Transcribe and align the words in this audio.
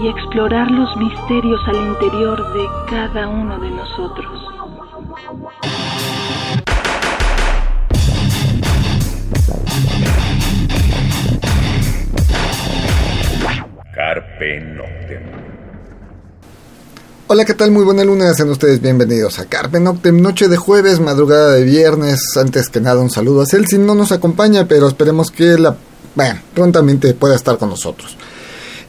y 0.00 0.08
explorar 0.08 0.70
los 0.70 0.96
misterios 0.96 1.60
al 1.66 1.76
interior 1.76 2.52
de 2.52 2.66
cada 2.88 3.28
uno 3.28 3.58
de 3.58 3.70
nosotros. 3.70 4.26
Carpe 13.94 14.60
Noctem. 14.60 15.22
Hola, 17.26 17.44
¿qué 17.44 17.54
tal? 17.54 17.72
Muy 17.72 17.84
buena 17.84 18.04
luna, 18.04 18.32
sean 18.34 18.50
ustedes 18.50 18.80
bienvenidos 18.80 19.40
a 19.40 19.46
Carpe 19.46 19.80
Noctem, 19.80 20.22
noche 20.22 20.46
de 20.46 20.56
jueves, 20.56 21.00
madrugada 21.00 21.54
de 21.54 21.64
viernes. 21.64 22.36
Antes 22.36 22.68
que 22.68 22.80
nada, 22.80 23.00
un 23.00 23.10
saludo 23.10 23.42
a 23.42 23.46
Celsin, 23.46 23.84
no 23.84 23.96
nos 23.96 24.12
acompaña, 24.12 24.68
pero 24.68 24.86
esperemos 24.86 25.32
que 25.32 25.58
la, 25.58 25.76
bueno, 26.14 26.40
prontamente 26.54 27.12
pueda 27.14 27.34
estar 27.34 27.58
con 27.58 27.70
nosotros. 27.70 28.16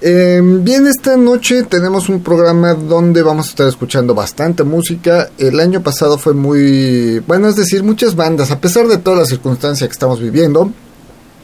Eh, 0.02 0.42
bien, 0.42 0.88
esta 0.88 1.18
noche 1.18 1.64
tenemos 1.64 2.08
un 2.08 2.24
programa 2.24 2.74
donde 2.74 3.22
vamos 3.22 3.48
a 3.48 3.50
estar 3.50 3.68
escuchando 3.68 4.16
bastante 4.16 4.64
música. 4.64 5.30
El 5.38 5.60
año 5.60 5.84
pasado 5.84 6.18
fue 6.18 6.34
muy, 6.34 7.20
bueno, 7.28 7.50
es 7.50 7.58
decir, 7.58 7.84
muchas 7.84 8.16
bandas, 8.16 8.50
a 8.52 8.62
pesar 8.62 8.88
de 8.88 8.98
todas 8.98 9.20
las 9.20 9.28
circunstancias 9.28 9.90
que 9.90 9.94
estamos 9.94 10.22
viviendo, 10.22 10.72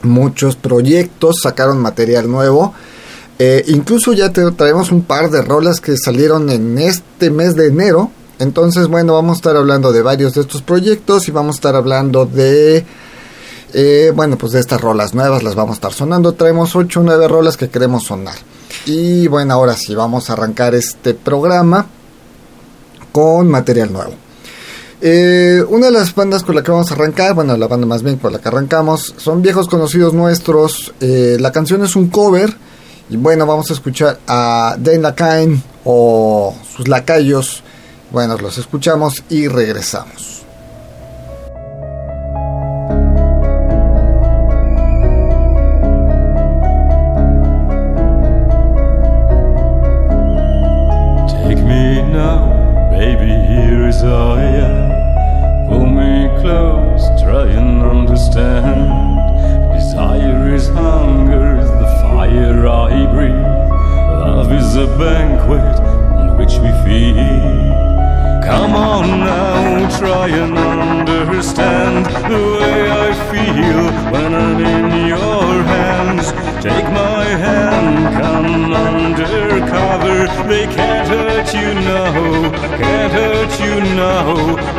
muchos 0.03 0.55
proyectos 0.55 1.41
sacaron 1.43 1.79
material 1.79 2.31
nuevo. 2.31 2.73
Eh, 3.39 3.65
incluso 3.67 4.13
ya 4.13 4.31
traemos 4.31 4.89
un 4.89 5.01
par 5.01 5.29
de 5.29 5.41
rolas 5.41 5.81
que 5.81 5.97
salieron 5.97 6.49
en 6.49 6.77
este 6.77 7.31
mes 7.31 7.55
de 7.55 7.67
enero. 7.67 8.09
Entonces, 8.39 8.87
bueno, 8.87 9.13
vamos 9.13 9.35
a 9.35 9.39
estar 9.39 9.57
hablando 9.57 9.91
de 9.91 10.01
varios 10.01 10.33
de 10.33 10.41
estos 10.41 10.61
proyectos 10.61 11.27
y 11.27 11.31
vamos 11.31 11.55
a 11.55 11.57
estar 11.57 11.75
hablando 11.75 12.25
de 12.25 12.85
eh, 13.77 14.13
bueno, 14.15 14.37
pues 14.37 14.53
de 14.53 14.61
estas 14.61 14.79
rolas 14.79 15.13
nuevas 15.13 15.43
las 15.43 15.53
vamos 15.53 15.71
a 15.71 15.75
estar 15.75 15.91
sonando. 15.91 16.31
Traemos 16.31 16.77
8 16.77 17.01
o 17.01 17.03
9 17.03 17.27
rolas 17.27 17.57
que 17.57 17.67
queremos 17.67 18.05
sonar. 18.05 18.35
Y 18.85 19.27
bueno, 19.27 19.53
ahora 19.53 19.75
sí, 19.75 19.93
vamos 19.93 20.29
a 20.29 20.33
arrancar 20.33 20.73
este 20.75 21.13
programa 21.13 21.85
con 23.11 23.49
material 23.49 23.91
nuevo. 23.91 24.13
Eh, 25.01 25.61
una 25.67 25.87
de 25.87 25.91
las 25.91 26.15
bandas 26.15 26.43
con 26.43 26.55
la 26.55 26.63
que 26.63 26.71
vamos 26.71 26.89
a 26.89 26.93
arrancar, 26.93 27.33
bueno, 27.33 27.57
la 27.57 27.67
banda 27.67 27.85
más 27.85 28.01
bien 28.01 28.15
con 28.15 28.31
la 28.31 28.39
que 28.39 28.47
arrancamos, 28.47 29.13
son 29.17 29.41
viejos 29.41 29.67
conocidos 29.67 30.13
nuestros. 30.13 30.93
Eh, 31.01 31.35
la 31.37 31.51
canción 31.51 31.83
es 31.83 31.97
un 31.97 32.07
cover. 32.07 32.55
Y 33.09 33.17
bueno, 33.17 33.45
vamos 33.45 33.69
a 33.71 33.73
escuchar 33.73 34.19
a 34.25 34.77
Dane 34.79 34.99
Lacaine 34.99 35.61
o 35.83 36.55
sus 36.77 36.87
lacayos. 36.87 37.61
Bueno, 38.09 38.37
los 38.37 38.57
escuchamos 38.57 39.21
y 39.29 39.49
regresamos. 39.49 40.44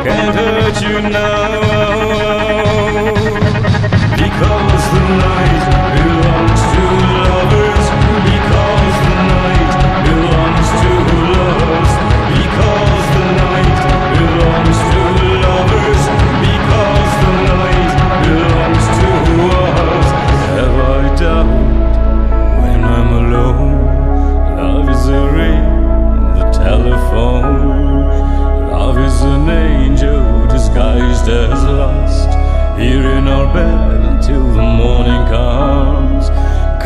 Haven't 0.09 0.81
you 0.81 1.01
know? 1.09 1.56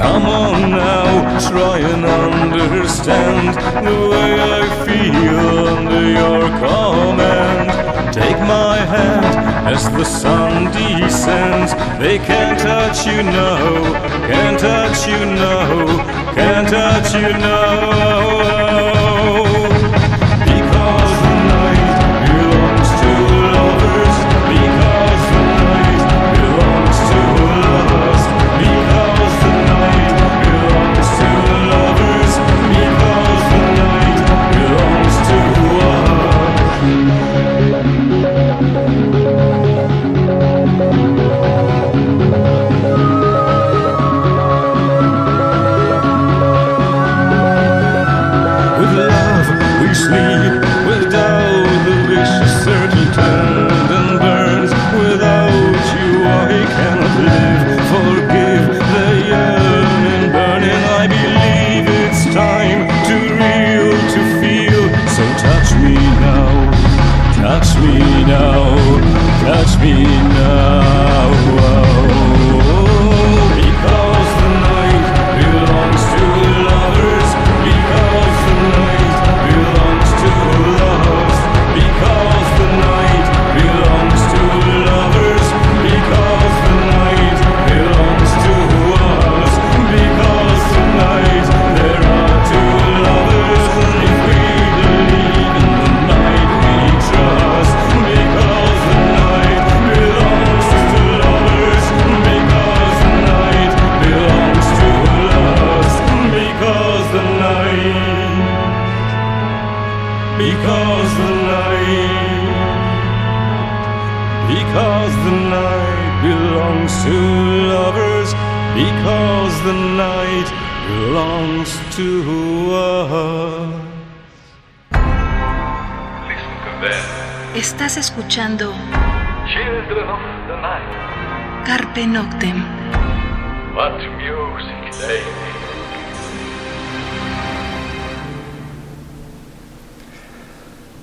Come 0.01 0.25
on 0.25 0.71
now, 0.71 1.39
try 1.49 1.77
and 1.79 2.03
understand 2.05 3.55
the 3.85 4.09
way 4.09 4.31
I 4.57 4.61
feel 4.85 5.67
under 5.77 6.03
your 6.19 6.41
command. 6.59 8.13
Take 8.13 8.39
my 8.39 8.77
hand 8.77 9.25
as 9.67 9.89
the 9.91 10.03
sun 10.03 10.71
descends. 10.71 11.73
They 11.99 12.17
can't 12.17 12.59
touch 12.59 13.05
you 13.05 13.21
now, 13.23 13.93
can't 14.27 14.59
touch 14.59 15.07
you 15.07 15.25
now, 15.25 16.33
can't 16.33 16.67
touch 16.67 17.13
you 17.13 17.29
now. 17.37 18.60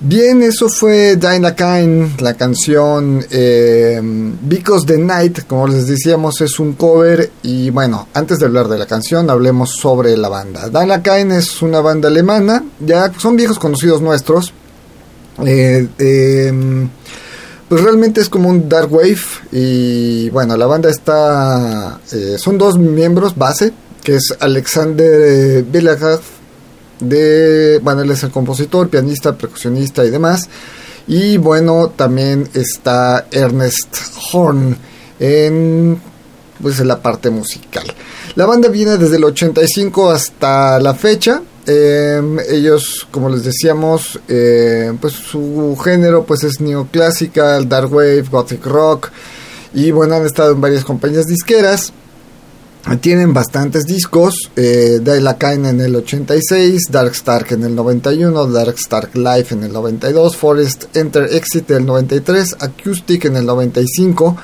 Bien, 0.01 0.41
eso 0.43 0.69
fue 0.69 1.17
Dinah 1.17 1.55
Kine, 1.55 2.11
la 2.19 2.33
canción 2.35 3.21
eh, 3.29 3.99
Because 4.01 4.85
the 4.85 4.97
Night, 4.97 5.39
como 5.45 5.67
les 5.67 5.87
decíamos, 5.87 6.39
es 6.39 6.57
un 6.57 6.73
cover. 6.73 7.29
Y 7.43 7.69
bueno, 7.69 8.07
antes 8.13 8.39
de 8.39 8.45
hablar 8.45 8.69
de 8.69 8.77
la 8.77 8.85
canción, 8.85 9.29
hablemos 9.29 9.71
sobre 9.75 10.15
la 10.15 10.29
banda. 10.29 10.69
Dinah 10.69 11.03
Kine 11.03 11.37
es 11.37 11.61
una 11.61 11.81
banda 11.81 12.07
alemana, 12.07 12.63
ya 12.79 13.11
son 13.17 13.35
viejos 13.35 13.59
conocidos 13.59 14.01
nuestros. 14.01 14.53
Eh, 15.45 15.85
em, 15.97 16.89
pues 17.67 17.83
realmente 17.83 18.21
es 18.21 18.29
como 18.29 18.47
un 18.47 18.69
dark 18.69 18.93
wave. 18.93 19.19
Y 19.51 20.29
bueno, 20.29 20.55
la 20.55 20.65
banda 20.65 20.89
está. 20.89 21.99
Eh, 22.13 22.37
son 22.37 22.57
dos 22.57 22.79
miembros 22.79 23.35
base, 23.35 23.73
que 24.01 24.15
es 24.15 24.33
Alexander 24.39 25.61
Belagaz 25.63 26.38
de, 26.99 27.79
bueno, 27.81 28.01
él 28.01 28.11
es 28.11 28.23
el 28.23 28.31
compositor, 28.31 28.89
pianista, 28.89 29.35
percusionista 29.35 30.05
y 30.05 30.09
demás. 30.09 30.49
Y 31.07 31.37
bueno, 31.37 31.89
también 31.95 32.47
está 32.53 33.27
Ernest 33.31 33.95
Horn 34.31 34.77
en, 35.19 35.99
pues, 36.61 36.79
en 36.79 36.87
la 36.87 37.01
parte 37.01 37.29
musical. 37.29 37.85
La 38.35 38.45
banda 38.45 38.69
viene 38.69 38.97
desde 38.97 39.17
el 39.17 39.23
85 39.23 40.11
hasta 40.11 40.79
la 40.79 40.93
fecha. 40.93 41.41
Em, 41.65 42.39
ellos, 42.49 43.07
como 43.11 43.29
les 43.29 43.43
decíamos, 43.43 44.19
eh, 44.27 44.93
pues 44.99 45.13
su 45.13 45.77
género 45.83 46.23
pues 46.23 46.43
es 46.43 46.59
neoclásica, 46.59 47.59
dark 47.61 47.91
wave, 47.91 48.23
gothic 48.23 48.65
rock. 48.65 49.09
Y 49.73 49.91
bueno, 49.91 50.15
han 50.15 50.25
estado 50.25 50.53
en 50.53 50.61
varias 50.61 50.83
compañías 50.83 51.25
disqueras. 51.25 51.93
Tienen 52.97 53.33
bastantes 53.33 53.85
discos, 53.85 54.51
eh, 54.55 54.99
Kine 55.39 55.69
en 55.69 55.79
el 55.79 55.95
86, 55.95 56.85
Dark 56.89 57.11
Stark 57.11 57.51
en 57.51 57.63
el 57.63 57.75
91, 57.75 58.47
Dark 58.47 58.75
Stark 58.77 59.15
Live 59.15 59.47
en 59.51 59.63
el 59.63 59.71
92, 59.71 60.35
Forest 60.35 60.95
Enter 60.97 61.29
Exit 61.31 61.69
en 61.69 61.77
el 61.77 61.85
93, 61.85 62.57
Acoustic 62.59 63.25
en 63.25 63.37
el 63.37 63.45
95, 63.45 64.35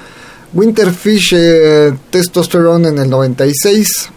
Winterfish 0.53 1.33
eh, 1.33 1.94
Testosterone 2.12 2.89
en 2.89 3.00
el 3.00 3.09
96, 3.09 4.09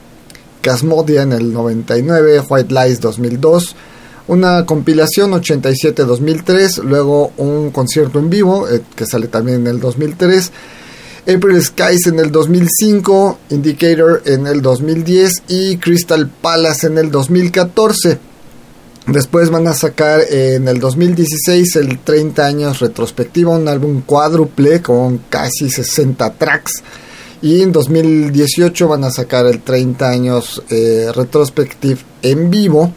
Casmodia 0.60 1.22
en 1.22 1.32
el 1.32 1.52
99, 1.52 2.42
White 2.48 2.74
Lies 2.74 3.00
2002, 3.00 3.76
una 4.28 4.66
compilación 4.66 5.32
87-2003, 5.32 6.82
luego 6.82 7.32
un 7.38 7.70
concierto 7.70 8.18
en 8.18 8.28
vivo 8.28 8.68
eh, 8.68 8.82
que 8.94 9.06
sale 9.06 9.28
también 9.28 9.62
en 9.62 9.66
el 9.68 9.80
2003, 9.80 10.52
April 11.28 11.62
Skies 11.62 12.06
en 12.06 12.20
el 12.20 12.32
2005, 12.32 13.38
Indicator 13.50 14.22
en 14.24 14.46
el 14.46 14.62
2010 14.62 15.42
y 15.48 15.76
Crystal 15.76 16.26
Palace 16.26 16.86
en 16.86 16.96
el 16.96 17.10
2014. 17.10 18.18
Después 19.08 19.50
van 19.50 19.66
a 19.66 19.74
sacar 19.74 20.22
en 20.30 20.68
el 20.68 20.80
2016 20.80 21.76
el 21.76 21.98
30 21.98 22.46
años 22.46 22.80
retrospectivo, 22.80 23.52
un 23.52 23.68
álbum 23.68 24.00
cuádruple 24.00 24.80
con 24.80 25.18
casi 25.28 25.68
60 25.68 26.32
tracks. 26.34 26.82
Y 27.42 27.60
en 27.60 27.72
2018 27.72 28.88
van 28.88 29.04
a 29.04 29.10
sacar 29.10 29.44
el 29.46 29.60
30 29.60 30.08
años 30.08 30.62
eh, 30.70 31.10
retrospective 31.14 32.00
en 32.22 32.50
vivo. 32.50 32.94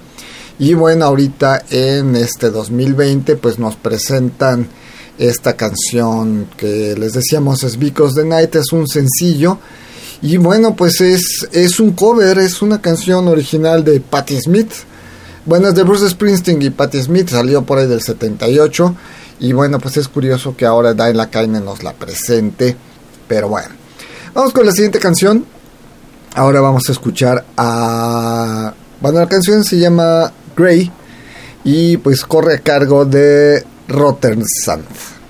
Y 0.58 0.74
bueno, 0.74 1.04
ahorita 1.04 1.66
en 1.70 2.16
este 2.16 2.50
2020 2.50 3.36
pues 3.36 3.60
nos 3.60 3.76
presentan 3.76 4.70
esta 5.18 5.56
canción 5.56 6.48
que 6.58 6.96
les 6.98 7.14
decíamos 7.14 7.64
es 7.64 7.78
Because 7.78 8.20
the 8.20 8.28
Night, 8.28 8.56
es 8.56 8.72
un 8.72 8.88
sencillo. 8.88 9.60
Y 10.22 10.38
bueno, 10.38 10.76
pues 10.76 11.02
es, 11.02 11.48
es 11.52 11.80
un 11.80 11.92
cover, 11.92 12.38
es 12.38 12.62
una 12.62 12.82
canción 12.82 13.28
original 13.28 13.84
de 13.84 14.00
Patti 14.00 14.40
Smith. 14.40 14.72
Bueno, 15.46 15.70
es 15.70 15.76
de 15.76 15.84
Bruce 15.84 16.10
Springsteen 16.10 16.62
y 16.62 16.70
Patti 16.70 17.02
Smith, 17.02 17.30
salió 17.30 17.64
por 17.64 17.80
ahí 17.80 17.88
del 17.88 18.02
78. 18.02 18.96
Y 19.40 19.54
bueno, 19.54 19.80
pues 19.80 19.98
es 19.98 20.08
curioso 20.08 20.56
que 20.56 20.66
ahora 20.66 20.94
Dylan 20.94 21.30
Kaine 21.30 21.60
nos 21.60 21.82
la 21.82 21.94
presente. 21.94 22.76
Pero 23.28 23.50
bueno, 23.50 23.70
vamos 24.36 24.54
con 24.54 24.66
la 24.66 24.72
siguiente 24.72 25.00
canción. 25.00 25.46
Ahora 26.36 26.62
vamos 26.62 26.84
a 26.88 26.92
escuchar 26.92 27.44
a... 27.58 28.74
Bueno, 29.02 29.20
la 29.20 29.28
canción 29.28 29.64
se 29.64 29.80
llama 29.80 30.32
Grey 30.56 30.92
y 31.64 31.98
pues 31.98 32.24
corre 32.24 32.56
a 32.56 32.60
cargo 32.60 33.06
de 33.06 33.66
Rotterdam. 33.92 35.21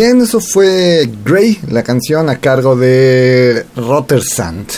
Bien, 0.00 0.20
eso 0.20 0.38
fue 0.38 1.10
Grey, 1.24 1.58
la 1.70 1.82
canción 1.82 2.28
a 2.28 2.36
cargo 2.36 2.76
de 2.76 3.66
Rottersand. 3.74 4.68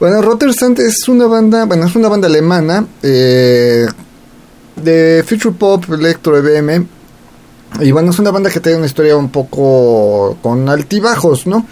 Bueno, 0.00 0.22
Rottersand 0.22 0.80
es 0.80 1.06
una 1.06 1.26
banda, 1.26 1.66
bueno, 1.66 1.84
es 1.84 1.94
una 1.94 2.08
banda 2.08 2.28
alemana 2.28 2.86
eh, 3.02 3.86
de 4.76 5.22
future 5.28 5.54
pop, 5.54 5.84
electro, 5.92 6.38
EBM. 6.38 6.86
Y 7.80 7.92
bueno, 7.92 8.10
es 8.10 8.18
una 8.18 8.30
banda 8.30 8.48
que 8.48 8.60
tiene 8.60 8.78
una 8.78 8.86
historia 8.86 9.18
un 9.18 9.28
poco 9.28 10.38
con 10.40 10.66
altibajos, 10.66 11.46
¿no? 11.46 11.66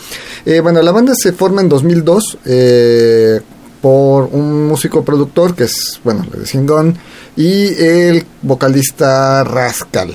Eh, 0.44 0.61
bueno, 0.61 0.82
la 0.82 0.92
banda 0.92 1.14
se 1.16 1.32
forma 1.32 1.62
en 1.62 1.70
2002 1.70 2.38
eh, 2.44 3.40
por 3.80 4.25
un 4.25 4.68
músico 4.68 5.02
productor 5.02 5.54
que 5.54 5.64
es, 5.64 5.99
bueno, 6.04 6.26
le 6.30 6.40
decían 6.40 6.66
Gon, 6.66 6.94
y 7.37 7.68
el 7.72 8.26
vocalista 8.42 9.44
Rascal. 9.44 10.14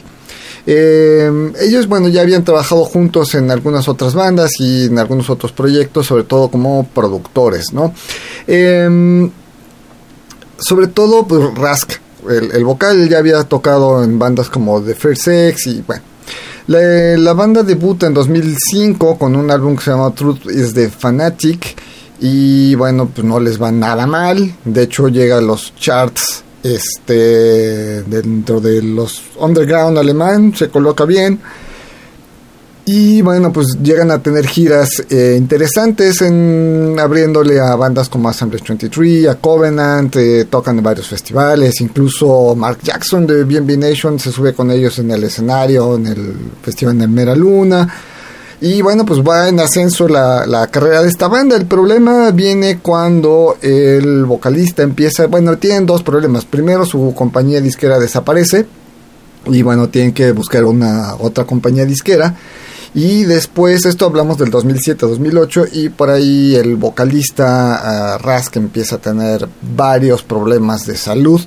Eh, 0.69 1.53
ellos, 1.61 1.87
bueno, 1.87 2.09
ya 2.09 2.21
habían 2.21 2.43
trabajado 2.43 2.83
juntos 2.83 3.33
en 3.35 3.49
algunas 3.49 3.87
otras 3.87 4.13
bandas 4.13 4.51
y 4.59 4.87
en 4.87 4.99
algunos 4.99 5.29
otros 5.29 5.53
proyectos, 5.53 6.07
sobre 6.07 6.25
todo 6.25 6.49
como 6.49 6.85
productores, 6.87 7.71
¿no? 7.71 7.93
Eh, 8.45 9.29
sobre 10.59 10.87
todo, 10.87 11.25
pues 11.25 11.41
Rask, 11.55 11.93
el, 12.29 12.65
vocal 12.65 13.07
ya 13.07 13.19
había 13.19 13.43
tocado 13.43 14.03
en 14.03 14.19
bandas 14.19 14.49
como 14.49 14.81
The 14.81 14.93
First 14.93 15.21
Sex 15.23 15.67
y 15.67 15.83
bueno. 15.87 16.03
La, 16.67 16.79
la, 17.17 17.31
banda 17.31 17.63
debuta 17.63 18.07
en 18.07 18.13
2005 18.13 19.17
con 19.17 19.37
un 19.37 19.49
álbum 19.49 19.77
que 19.77 19.85
se 19.85 19.91
llama 19.91 20.13
Truth 20.13 20.51
is 20.51 20.73
the 20.73 20.89
Fanatic 20.89 21.81
y 22.19 22.75
bueno, 22.75 23.07
pues 23.07 23.25
no 23.25 23.39
les 23.39 23.61
va 23.61 23.71
nada 23.71 24.05
mal. 24.05 24.53
De 24.65 24.83
hecho, 24.83 25.07
llega 25.07 25.37
a 25.37 25.41
los 25.41 25.73
charts 25.75 26.43
este 26.63 28.03
dentro 28.03 28.59
de 28.59 28.81
los 28.81 29.21
underground 29.39 29.97
alemán, 29.97 30.53
se 30.55 30.69
coloca 30.69 31.05
bien. 31.05 31.39
Y 32.89 33.21
bueno, 33.21 33.51
pues 33.51 33.77
llegan 33.83 34.11
a 34.11 34.23
tener 34.23 34.47
giras 34.47 35.03
eh, 35.09 35.35
interesantes 35.37 36.21
en 36.21 36.95
abriéndole 36.97 37.59
a 37.59 37.75
bandas 37.75 38.07
como 38.07 38.29
Assemblage 38.29 38.65
23, 38.65 39.27
a 39.27 39.35
Covenant, 39.35 40.15
eh, 40.15 40.45
tocan 40.45 40.77
en 40.77 40.85
varios 40.85 41.09
festivales, 41.09 41.81
incluso 41.81 42.55
Mark 42.55 42.79
Jackson 42.81 43.27
de 43.27 43.43
BNB 43.43 43.77
Nation 43.77 44.17
se 44.17 44.31
sube 44.31 44.53
con 44.53 44.71
ellos 44.71 44.99
en 44.99 45.11
el 45.11 45.21
escenario, 45.25 45.97
en 45.97 46.07
el 46.07 46.33
festival 46.61 46.97
de 46.97 47.07
Mera 47.07 47.35
Luna. 47.35 47.93
Y 48.59 48.81
bueno, 48.81 49.05
pues 49.05 49.21
va 49.21 49.49
en 49.49 49.59
ascenso 49.59 50.07
la, 50.07 50.45
la, 50.47 50.67
carrera 50.67 51.03
de 51.03 51.09
esta 51.09 51.27
banda. 51.27 51.55
El 51.55 51.67
problema 51.67 52.31
viene 52.31 52.79
cuando 52.79 53.57
el 53.61 54.25
vocalista 54.25 54.81
empieza, 54.81 55.27
bueno, 55.27 55.57
tienen 55.57 55.85
dos 55.85 56.01
problemas. 56.01 56.45
Primero, 56.45 56.85
su 56.85 57.13
compañía 57.15 57.61
disquera 57.61 57.99
desaparece 57.99 58.65
y 59.51 59.61
bueno, 59.61 59.89
tienen 59.89 60.13
que 60.13 60.31
buscar 60.31 60.65
una 60.65 61.15
otra 61.19 61.45
compañía 61.45 61.85
disquera. 61.85 62.35
Y 62.93 63.25
después, 63.25 63.85
esto 63.85 64.05
hablamos 64.05 64.37
del 64.37 64.49
2007-2008, 64.51 65.69
y 65.73 65.89
por 65.89 66.09
ahí 66.09 66.55
el 66.55 66.77
vocalista 66.77 68.17
uh, 68.17 68.23
Rask 68.23 68.55
empieza 68.55 68.95
a 68.95 68.99
tener 68.99 69.47
varios 69.75 70.23
problemas 70.23 70.85
de 70.85 70.97
salud. 70.97 71.41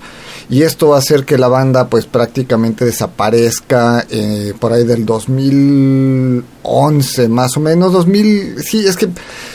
Y 0.50 0.62
esto 0.62 0.88
va 0.88 0.96
a 0.96 0.98
hacer 0.98 1.24
que 1.24 1.38
la 1.38 1.46
banda 1.46 1.88
pues 1.88 2.06
prácticamente 2.06 2.84
desaparezca 2.84 4.04
eh, 4.10 4.52
por 4.58 4.72
ahí 4.72 4.84
del 4.84 5.06
2011 5.06 7.28
más 7.28 7.56
o 7.56 7.60
menos. 7.60 7.92
2000, 7.92 8.56
sí, 8.60 8.84
es 8.84 8.96
que 8.96 9.08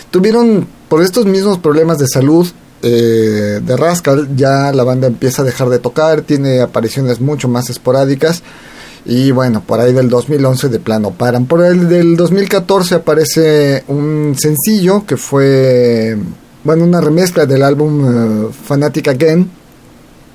tuvieron 0.09 0.65
por 0.87 1.03
estos 1.03 1.25
mismos 1.25 1.57
problemas 1.57 1.97
de 1.97 2.07
salud 2.07 2.47
eh, 2.81 3.59
de 3.61 3.77
Rascal, 3.77 4.35
ya 4.37 4.71
la 4.71 4.83
banda 4.83 5.07
empieza 5.07 5.41
a 5.41 5.45
dejar 5.45 5.69
de 5.69 5.79
tocar, 5.79 6.21
tiene 6.21 6.61
apariciones 6.61 7.19
mucho 7.19 7.49
más 7.49 7.69
esporádicas. 7.69 8.41
Y 9.05 9.31
bueno, 9.31 9.63
por 9.65 9.79
ahí 9.79 9.91
del 9.91 10.09
2011 10.09 10.69
de 10.69 10.79
plano 10.79 11.11
paran. 11.11 11.45
Por 11.45 11.63
el 11.63 11.89
del 11.89 12.15
2014 12.15 12.95
aparece 12.95 13.83
un 13.87 14.35
sencillo 14.37 15.05
que 15.05 15.17
fue, 15.17 16.17
bueno, 16.63 16.85
una 16.85 17.01
remezcla 17.01 17.45
del 17.45 17.63
álbum 17.63 18.45
uh, 18.45 18.51
Fanatic 18.51 19.09
Again. 19.09 19.64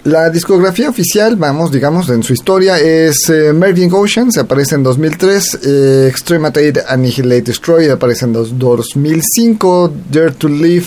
La 0.04 0.30
discografía 0.30 0.88
oficial, 0.88 1.37
vamos, 1.37 1.71
digamos, 1.71 2.09
en 2.09 2.23
su 2.23 2.33
historia 2.33 2.78
es 2.78 3.28
eh, 3.28 3.52
Merging 3.52 3.92
Oceans, 3.92 4.38
aparece 4.38 4.76
en 4.76 4.83
2003, 4.83 5.59
eh, 5.62 6.07
Extrematate 6.09 6.83
Annihilate 6.88 7.42
Destroy, 7.42 7.90
aparece 7.90 8.25
en 8.25 8.33
2005, 8.33 9.92
Dare 10.11 10.33
to 10.33 10.49
Live 10.49 10.87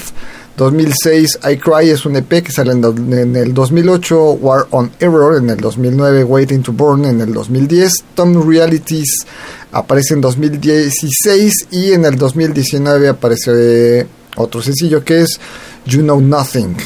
2006 0.57 1.39
I 1.51 1.57
Cry 1.57 1.89
es 1.89 2.05
un 2.05 2.15
EP 2.15 2.43
que 2.43 2.51
sale 2.51 2.71
en, 2.71 3.35
el 3.35 3.53
2008, 3.53 4.33
War 4.33 4.67
on 4.71 4.91
Error 4.99 5.37
en 5.37 5.49
el 5.49 5.57
2009, 5.57 6.23
Waiting 6.23 6.63
to 6.63 6.73
Burn 6.73 7.05
en 7.05 7.21
el 7.21 7.33
2010, 7.33 7.91
Tom 8.15 8.47
Realities 8.47 9.25
aparece 9.71 10.13
en 10.13 10.21
2016 10.21 11.67
y 11.71 11.91
en 11.91 12.05
el 12.05 12.17
2019 12.17 13.09
aparece 13.09 14.07
otro 14.35 14.61
sencillo 14.61 15.03
que 15.03 15.21
es 15.21 15.39
You 15.85 16.01
Know 16.01 16.21
Nothing. 16.21 16.77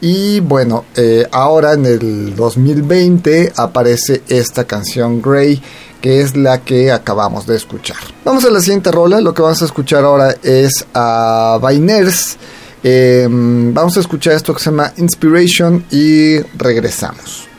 Y 0.00 0.40
bueno, 0.40 0.86
eh, 0.96 1.26
ahora 1.30 1.74
en 1.74 1.84
el 1.84 2.34
2020 2.34 3.52
aparece 3.56 4.22
esta 4.28 4.64
canción 4.64 5.20
Grey 5.20 5.60
que 6.00 6.22
es 6.22 6.34
la 6.36 6.62
que 6.62 6.90
acabamos 6.90 7.46
de 7.46 7.56
escuchar. 7.56 7.98
Vamos 8.24 8.44
a 8.44 8.50
la 8.50 8.60
siguiente 8.60 8.90
rola, 8.90 9.20
lo 9.20 9.34
que 9.34 9.42
vamos 9.42 9.60
a 9.60 9.66
escuchar 9.66 10.04
ahora 10.04 10.34
es 10.42 10.86
a 10.94 11.58
Bainers. 11.60 12.38
Eh, 12.82 13.28
vamos 13.30 13.96
a 13.98 14.00
escuchar 14.00 14.32
esto 14.34 14.54
que 14.54 14.60
se 14.60 14.70
llama 14.70 14.92
Inspiration 14.96 15.84
y 15.90 16.38
regresamos. 16.56 17.49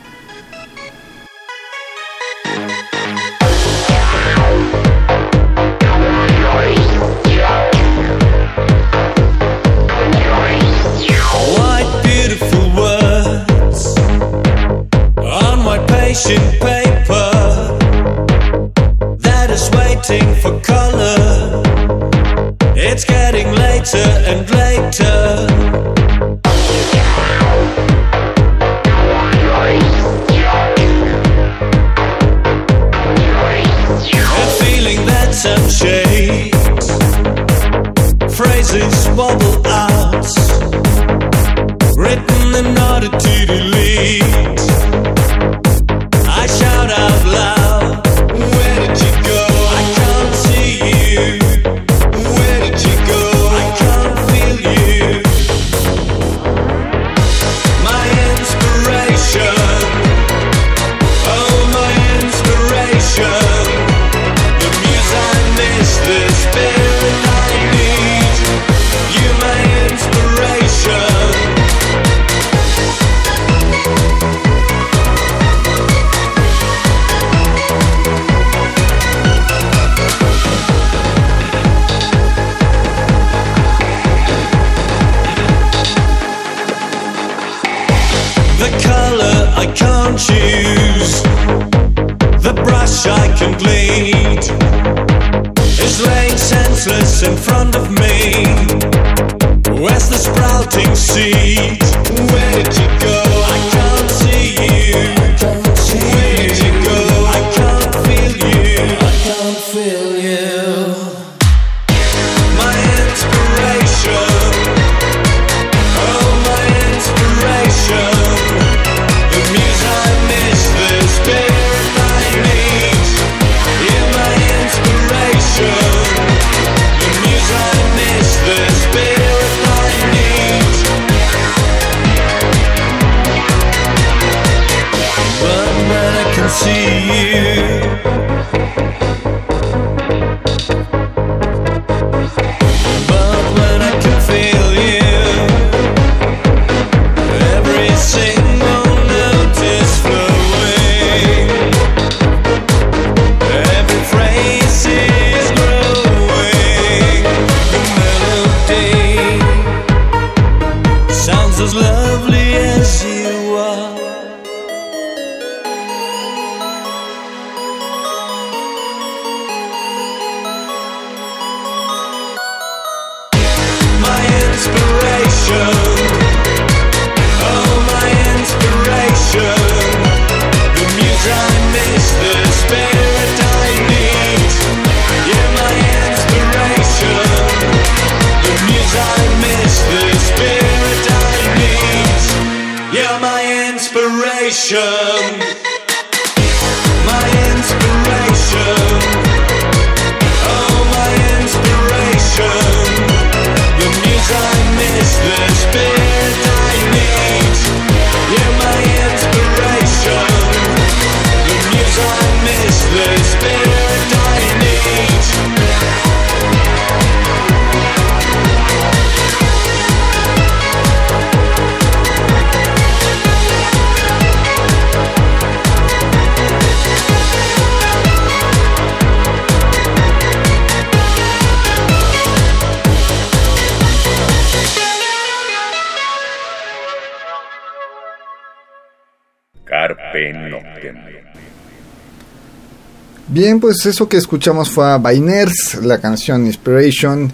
Bien, 243.28 243.60
pues 243.60 243.86
eso 243.86 244.08
que 244.08 244.18
escuchamos 244.18 244.68
fue 244.68 244.84
a 244.86 244.98
Biners, 244.98 245.78
la 245.82 245.98
canción 245.98 246.46
Inspiration. 246.46 247.32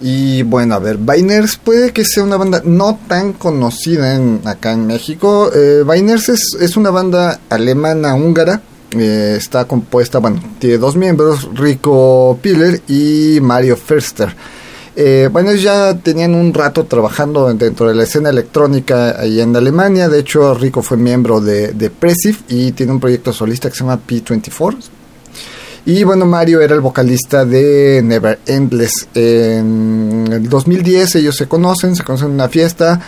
Y 0.00 0.42
bueno, 0.42 0.74
a 0.74 0.78
ver, 0.78 0.98
Biners 0.98 1.56
puede 1.56 1.92
que 1.92 2.04
sea 2.04 2.22
una 2.22 2.36
banda 2.36 2.62
no 2.64 2.98
tan 3.08 3.32
conocida 3.32 4.14
en, 4.14 4.40
acá 4.44 4.72
en 4.72 4.86
México. 4.86 5.50
Eh, 5.54 5.82
es, 6.08 6.56
es 6.60 6.76
una 6.76 6.90
banda 6.90 7.40
alemana-húngara. 7.48 8.60
Eh, 8.92 9.34
está 9.36 9.64
compuesta, 9.64 10.18
bueno, 10.18 10.40
tiene 10.58 10.78
dos 10.78 10.94
miembros, 10.94 11.48
Rico 11.54 12.38
Piller 12.40 12.80
y 12.86 13.38
Mario 13.40 13.76
Förster. 13.76 14.36
Eh, 14.96 15.28
bueno, 15.32 15.52
ya 15.54 15.94
tenían 15.94 16.34
un 16.34 16.54
rato 16.54 16.84
trabajando 16.84 17.52
dentro 17.52 17.88
de 17.88 17.94
la 17.94 18.04
escena 18.04 18.30
electrónica 18.30 19.20
ahí 19.20 19.40
en 19.40 19.54
Alemania. 19.56 20.08
De 20.08 20.20
hecho, 20.20 20.54
Rico 20.54 20.82
fue 20.82 20.96
miembro 20.96 21.40
de, 21.40 21.72
de 21.72 21.90
Pressif 21.90 22.42
y 22.48 22.72
tiene 22.72 22.92
un 22.92 23.00
proyecto 23.00 23.32
solista 23.32 23.68
que 23.68 23.76
se 23.76 23.80
llama 23.80 24.00
P24. 24.06 24.76
Y 25.86 26.02
bueno, 26.02 26.24
Mario 26.24 26.62
era 26.62 26.74
el 26.74 26.80
vocalista 26.80 27.44
de 27.44 28.00
Never 28.02 28.38
Endless. 28.46 29.08
En 29.14 30.26
el 30.32 30.48
2010 30.48 31.16
ellos 31.16 31.36
se 31.36 31.46
conocen, 31.46 31.94
se 31.94 32.02
conocen 32.02 32.28
en 32.28 32.34
una 32.34 32.48
fiesta 32.48 33.00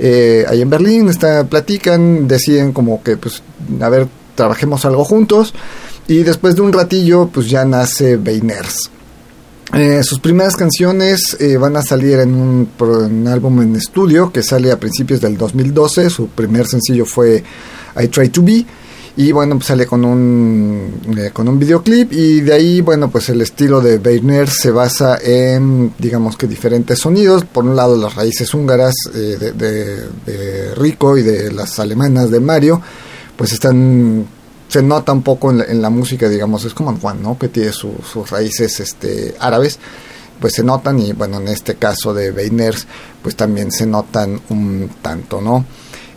eh, 0.00 0.44
ahí 0.48 0.60
en 0.60 0.68
Berlín, 0.68 1.08
está, 1.08 1.44
platican, 1.44 2.26
deciden 2.26 2.72
como 2.72 3.04
que, 3.04 3.16
pues, 3.16 3.40
a 3.80 3.88
ver, 3.88 4.08
trabajemos 4.34 4.84
algo 4.84 5.04
juntos. 5.04 5.54
Y 6.08 6.24
después 6.24 6.56
de 6.56 6.62
un 6.62 6.72
ratillo, 6.72 7.28
pues 7.32 7.48
ya 7.48 7.64
nace 7.64 8.16
Beiners. 8.16 8.90
Eh, 9.76 10.04
sus 10.04 10.20
primeras 10.20 10.54
canciones 10.54 11.36
eh, 11.40 11.56
van 11.56 11.76
a 11.76 11.82
salir 11.82 12.20
en 12.20 12.34
un, 12.34 13.26
álbum 13.26 13.60
en 13.60 13.74
estudio 13.74 14.30
que 14.30 14.44
sale 14.44 14.70
a 14.70 14.78
principios 14.78 15.20
del 15.20 15.36
2012. 15.36 16.10
Su 16.10 16.28
primer 16.28 16.68
sencillo 16.68 17.04
fue 17.04 17.42
I 18.00 18.08
Try 18.08 18.28
to 18.28 18.42
Be. 18.42 18.64
Y 19.16 19.32
bueno, 19.32 19.56
pues 19.56 19.66
sale 19.66 19.86
con 19.86 20.04
un, 20.04 21.00
eh, 21.16 21.30
con 21.32 21.48
un 21.48 21.58
videoclip. 21.58 22.12
Y 22.12 22.40
de 22.42 22.52
ahí, 22.52 22.80
bueno, 22.82 23.10
pues 23.10 23.28
el 23.30 23.40
estilo 23.40 23.80
de 23.80 23.98
Weiner 23.98 24.48
se 24.48 24.70
basa 24.70 25.18
en, 25.20 25.92
digamos 25.98 26.36
que 26.36 26.46
diferentes 26.46 27.00
sonidos. 27.00 27.44
Por 27.44 27.64
un 27.64 27.74
lado, 27.74 27.96
las 27.96 28.14
raíces 28.14 28.54
húngaras 28.54 28.94
eh, 29.12 29.36
de, 29.40 29.52
de, 29.52 30.08
de 30.24 30.74
Rico 30.76 31.18
y 31.18 31.22
de 31.22 31.52
las 31.52 31.80
alemanas 31.80 32.30
de 32.30 32.38
Mario, 32.38 32.80
pues 33.36 33.52
están 33.52 34.26
se 34.68 34.82
nota 34.82 35.12
un 35.12 35.22
poco 35.22 35.50
en 35.50 35.58
la, 35.58 35.64
en 35.64 35.82
la, 35.82 35.90
música, 35.90 36.28
digamos, 36.28 36.64
es 36.64 36.74
como 36.74 36.96
Juan, 36.96 37.22
¿no? 37.22 37.38
Que 37.38 37.48
tiene 37.48 37.72
su, 37.72 37.92
sus 38.10 38.30
raíces 38.30 38.80
este, 38.80 39.34
árabes, 39.38 39.78
pues 40.40 40.54
se 40.54 40.64
notan 40.64 40.98
y 40.98 41.12
bueno, 41.12 41.38
en 41.38 41.48
este 41.48 41.76
caso 41.76 42.12
de 42.12 42.30
Weiners, 42.30 42.86
pues 43.22 43.36
también 43.36 43.70
se 43.70 43.86
notan 43.86 44.40
un 44.48 44.90
tanto, 45.00 45.40
¿no? 45.40 45.64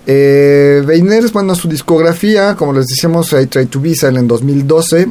Eh, 0.09 0.83
bueno, 1.33 1.53
su 1.53 1.67
discografía, 1.67 2.55
como 2.55 2.71
les 2.73 2.87
decíamos, 2.87 3.33
I 3.33 3.47
Try 3.47 3.65
to 3.65 3.81
Be 3.81 3.93
sale 3.93 4.19
en 4.19 4.27
2012, 4.27 5.07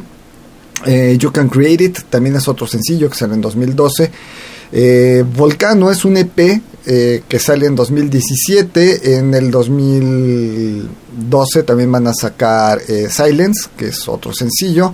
eh, 0.85 1.17
You 1.19 1.31
Can 1.31 1.49
Create 1.49 1.83
It 1.83 1.99
también 2.09 2.35
es 2.35 2.47
otro 2.47 2.67
sencillo 2.67 3.09
que 3.09 3.15
sale 3.15 3.33
en 3.35 3.41
2012. 3.41 4.11
Eh, 4.71 5.23
Volcano 5.35 5.89
es 5.91 6.03
un 6.03 6.17
EP 6.17 6.61
eh, 6.89 7.23
que 7.27 7.37
sale 7.37 7.65
en 7.65 7.75
2017. 7.75 9.17
En 9.17 9.33
el 9.33 9.51
2012 9.51 11.63
también 11.63 11.91
van 11.91 12.07
a 12.07 12.13
sacar 12.13 12.79
eh, 12.87 13.09
Silence, 13.09 13.67
que 13.75 13.87
es 13.87 14.07
otro 14.07 14.31
sencillo. 14.31 14.93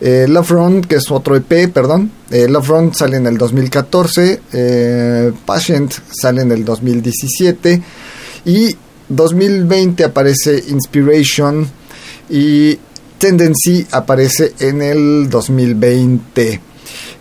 Eh, 0.00 0.26
Love 0.28 0.50
Run, 0.50 0.82
que 0.82 0.94
es 0.94 1.10
otro 1.10 1.34
EP, 1.34 1.72
perdón. 1.72 2.12
Love 2.30 2.68
Run 2.68 2.94
sale 2.94 3.16
en 3.16 3.26
el 3.26 3.36
2014. 3.36 5.32
Patient 5.44 5.92
sale 6.12 6.42
en 6.42 6.52
el 6.52 6.64
2017. 6.64 7.82
Y 8.44 8.76
2020 9.08 10.04
aparece 10.04 10.62
Inspiration. 10.68 11.68
Y 12.30 12.78
Tendency 13.18 13.84
aparece 13.90 14.54
en 14.60 14.82
el 14.82 15.28
2020. 15.28 16.60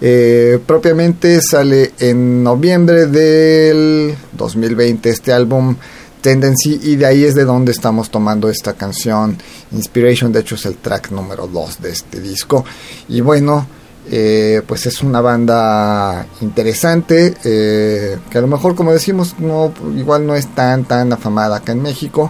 Eh, 0.01 0.59
propiamente 0.65 1.39
sale 1.41 1.93
en 1.99 2.43
noviembre 2.43 3.07
del 3.07 4.15
2020 4.33 5.09
este 5.09 5.33
álbum 5.33 5.75
Tendency 6.21 6.79
y 6.83 6.95
de 6.95 7.05
ahí 7.05 7.23
es 7.25 7.35
de 7.35 7.43
donde 7.43 7.73
estamos 7.73 8.09
tomando 8.09 8.49
esta 8.49 8.73
canción 8.73 9.37
Inspiration, 9.73 10.31
de 10.31 10.39
hecho 10.39 10.55
es 10.55 10.65
el 10.65 10.77
track 10.77 11.11
número 11.11 11.47
2 11.47 11.81
de 11.81 11.91
este 11.91 12.21
disco. 12.21 12.63
Y 13.09 13.19
bueno, 13.21 13.67
eh, 14.09 14.61
pues 14.67 14.85
es 14.85 15.01
una 15.01 15.21
banda 15.21 16.25
interesante 16.41 17.33
eh, 17.43 18.17
que 18.29 18.37
a 18.37 18.41
lo 18.41 18.47
mejor 18.47 18.75
como 18.75 18.91
decimos 18.91 19.35
no 19.39 19.73
igual 19.95 20.27
no 20.27 20.35
es 20.35 20.53
tan 20.53 20.83
tan 20.83 21.13
afamada 21.13 21.55
acá 21.55 21.71
en 21.71 21.81
México 21.81 22.29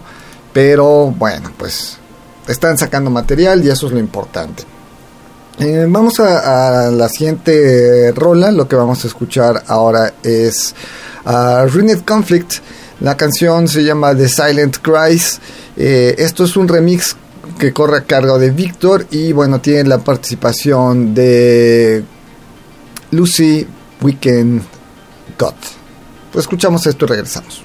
pero 0.54 1.10
bueno 1.18 1.52
pues 1.58 1.98
están 2.48 2.78
sacando 2.78 3.10
material 3.10 3.66
y 3.66 3.70
eso 3.70 3.88
es 3.88 3.94
lo 3.94 3.98
importante 3.98 4.64
eh, 5.60 5.86
vamos 5.88 6.20
a, 6.20 6.90
la 6.92 7.10
siguiente 7.10 8.12
rola. 8.14 8.52
Lo 8.52 8.68
que 8.68 8.76
vamos 8.76 9.04
a 9.04 9.08
escuchar 9.08 9.64
ahora 9.68 10.14
es 10.24 10.74
uh, 11.26 12.04
Conflict. 12.06 12.54
La 13.02 13.18
canción 13.18 13.68
se 13.68 13.84
llama 13.84 14.16
The 14.16 14.30
Silent 14.30 14.78
Cries. 14.78 15.40
Eh, 15.76 16.16
esto 16.18 16.46
es 16.46 16.56
un 16.56 16.68
remix 16.68 17.16
que 17.60 17.74
corre 17.74 17.98
a 17.98 18.04
cargo 18.04 18.40
de 18.40 18.52
Victor 18.52 19.06
y 19.12 19.32
bueno, 19.32 19.60
tiene 19.60 19.84
la 19.90 20.00
participación 20.00 21.14
de 21.14 22.04
Lucy 23.12 23.68
Weekend 24.02 24.62
God. 25.38 25.54
Pues 26.32 26.44
escuchamos 26.44 26.86
esto 26.88 27.06
y 27.06 27.08
regresamos. 27.10 27.63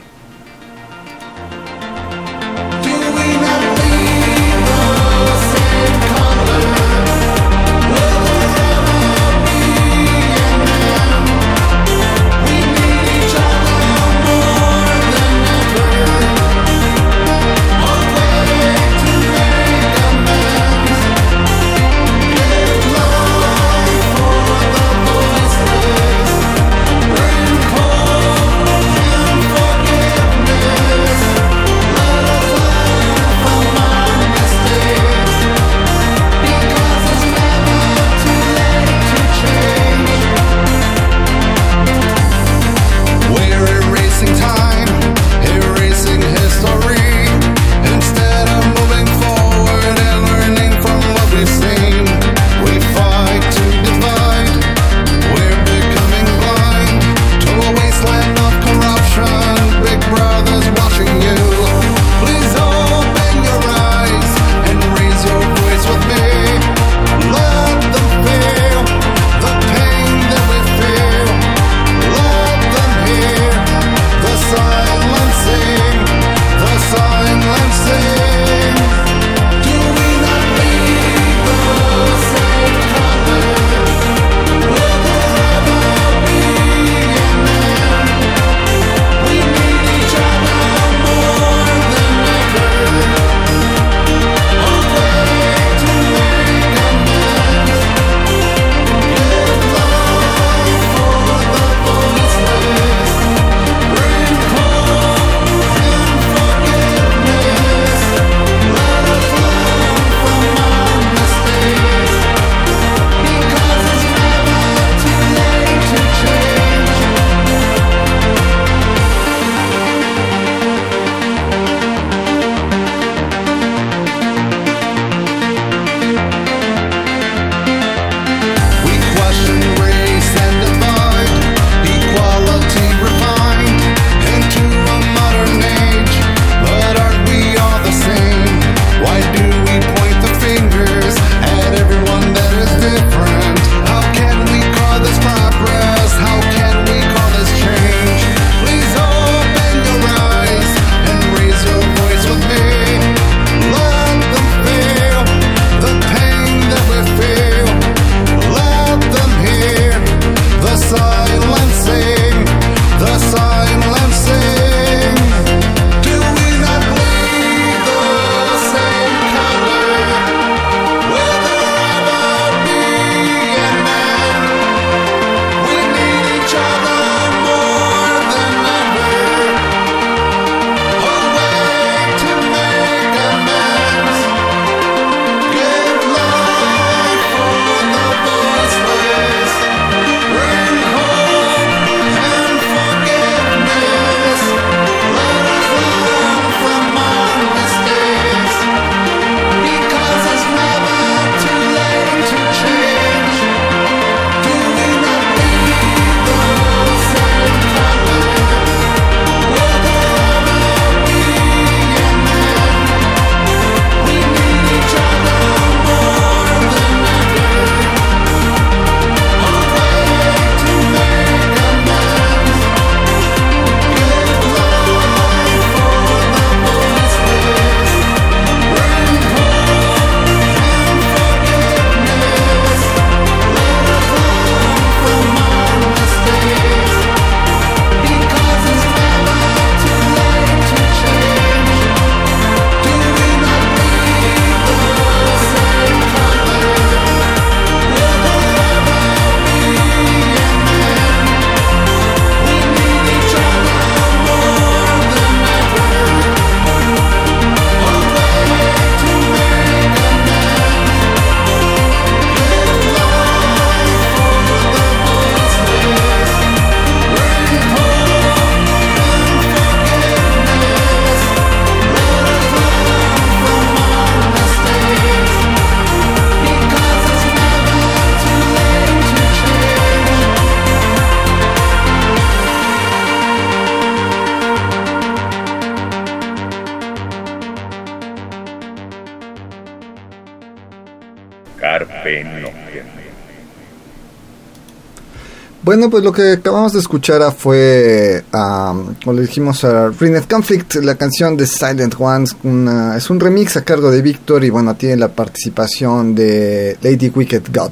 Bueno, 295.78 295.92
pues 295.92 296.02
lo 296.02 296.12
que 296.12 296.32
acabamos 296.32 296.72
de 296.72 296.80
escuchar 296.80 297.22
fue, 297.32 298.24
um, 298.34 298.96
como 298.96 299.12
le 299.12 299.22
dijimos 299.22 299.62
a 299.62 299.90
Ringed 299.90 300.24
Conflict, 300.24 300.74
la 300.82 300.96
canción 300.96 301.36
de 301.36 301.46
Silent 301.46 301.94
Ones. 301.96 302.34
Una, 302.42 302.96
es 302.96 303.08
un 303.10 303.20
remix 303.20 303.56
a 303.56 303.62
cargo 303.62 303.88
de 303.88 304.02
Victor 304.02 304.42
y 304.42 304.50
bueno, 304.50 304.74
tiene 304.74 304.96
la 304.96 305.06
participación 305.06 306.16
de 306.16 306.76
Lady 306.82 307.12
Wicked 307.14 307.42
God. 307.54 307.70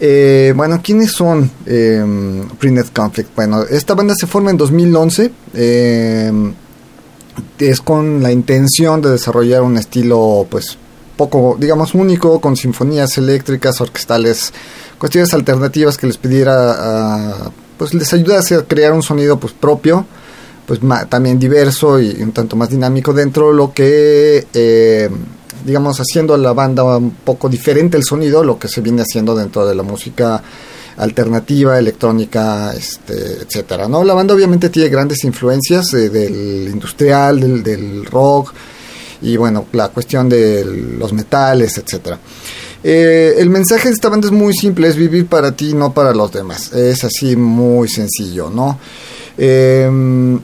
Eh, 0.00 0.54
bueno, 0.56 0.80
¿quiénes 0.82 1.12
son 1.12 1.50
eh, 1.66 2.02
Conflict? 2.94 3.36
Bueno, 3.36 3.62
esta 3.64 3.92
banda 3.92 4.14
se 4.18 4.26
forma 4.26 4.50
en 4.50 4.56
2011. 4.56 5.30
Eh, 5.52 6.32
es 7.58 7.80
con 7.82 8.22
la 8.22 8.32
intención 8.32 9.02
de 9.02 9.10
desarrollar 9.10 9.60
un 9.60 9.76
estilo, 9.76 10.46
pues, 10.48 10.78
poco, 11.18 11.56
digamos, 11.58 11.94
único, 11.94 12.40
con 12.40 12.56
sinfonías 12.56 13.18
eléctricas, 13.18 13.78
orquestales, 13.82 14.54
cuestiones 14.98 15.34
alternativas 15.34 15.98
que 15.98 16.06
les 16.06 16.16
pidiera, 16.16 17.50
pues, 17.76 17.92
les 17.92 18.10
ayudase 18.14 18.54
a 18.54 18.62
crear 18.62 18.94
un 18.94 19.02
sonido, 19.02 19.38
pues, 19.38 19.52
propio, 19.52 20.06
pues, 20.66 20.80
también 21.10 21.38
diverso 21.38 22.00
y 22.00 22.22
un 22.22 22.32
tanto 22.32 22.56
más 22.56 22.70
dinámico 22.70 23.12
dentro 23.12 23.50
de 23.50 23.54
lo 23.54 23.74
que 23.74 24.46
eh, 24.54 25.10
digamos, 25.64 25.98
haciendo 26.00 26.34
a 26.34 26.38
la 26.38 26.52
banda 26.52 26.84
un 26.84 27.10
poco 27.10 27.48
diferente 27.48 27.96
el 27.96 28.04
sonido, 28.04 28.42
lo 28.44 28.58
que 28.58 28.68
se 28.68 28.80
viene 28.80 29.02
haciendo 29.02 29.34
dentro 29.34 29.66
de 29.66 29.74
la 29.74 29.82
música 29.82 30.42
alternativa, 30.96 31.78
electrónica, 31.78 32.72
este, 32.74 33.42
etcétera, 33.42 33.88
¿no? 33.88 34.02
La 34.02 34.14
banda 34.14 34.34
obviamente 34.34 34.68
tiene 34.68 34.88
grandes 34.88 35.22
influencias 35.24 35.92
eh, 35.94 36.08
del 36.08 36.68
industrial, 36.68 37.40
del, 37.40 37.62
del, 37.62 38.04
rock 38.04 38.52
y 39.22 39.36
bueno, 39.36 39.66
la 39.72 39.88
cuestión 39.88 40.28
de 40.28 40.64
los 40.64 41.12
metales, 41.12 41.78
etcétera. 41.78 42.18
Eh, 42.82 43.34
el 43.38 43.50
mensaje 43.50 43.88
de 43.88 43.94
esta 43.94 44.08
banda 44.08 44.28
es 44.28 44.32
muy 44.32 44.54
simple, 44.54 44.88
es 44.88 44.96
vivir 44.96 45.26
para 45.26 45.52
ti, 45.52 45.74
no 45.74 45.92
para 45.92 46.14
los 46.14 46.32
demás. 46.32 46.72
Es 46.72 47.04
así 47.04 47.34
muy 47.36 47.88
sencillo, 47.88 48.50
¿no? 48.50 48.78
Eh, 49.36 50.38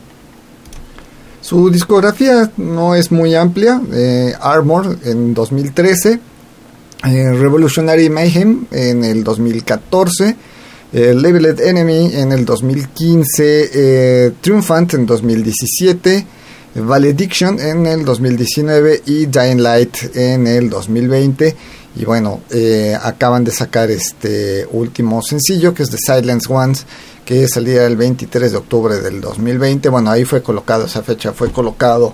su 1.44 1.68
discografía 1.68 2.50
no 2.56 2.94
es 2.94 3.12
muy 3.12 3.34
amplia. 3.34 3.78
Eh, 3.92 4.32
Armor 4.40 4.96
en 5.04 5.34
2013, 5.34 6.12
eh, 6.12 7.32
Revolutionary 7.34 8.08
Mayhem 8.08 8.64
en 8.70 9.04
el 9.04 9.22
2014, 9.22 10.36
eh, 10.94 11.12
Labeled 11.14 11.60
Enemy 11.60 12.14
en 12.14 12.32
el 12.32 12.46
2015, 12.46 14.32
Triumphant 14.40 14.94
en 14.94 15.04
2017, 15.04 16.26
Valediction 16.74 17.60
en 17.60 17.86
el 17.86 18.04
2019 18.04 19.02
y 19.06 19.26
Dying 19.26 19.62
Light 19.62 20.16
en 20.16 20.46
el 20.46 20.70
2020. 20.70 21.56
Y 21.96 22.04
bueno, 22.04 22.40
acaban 23.02 23.44
de 23.44 23.52
sacar 23.52 23.90
este 23.90 24.66
último 24.72 25.22
sencillo 25.22 25.72
que 25.72 25.84
es 25.84 25.90
The 25.90 25.98
Silence 25.98 26.52
Ones 26.52 26.86
que 27.24 27.48
salía 27.48 27.86
el 27.86 27.96
23 27.96 28.52
de 28.52 28.58
octubre 28.58 28.96
del 29.00 29.20
2020. 29.20 29.88
Bueno, 29.88 30.10
ahí 30.10 30.24
fue 30.24 30.42
colocado, 30.42 30.86
esa 30.86 31.02
fecha 31.02 31.32
fue 31.32 31.50
colocado 31.50 32.12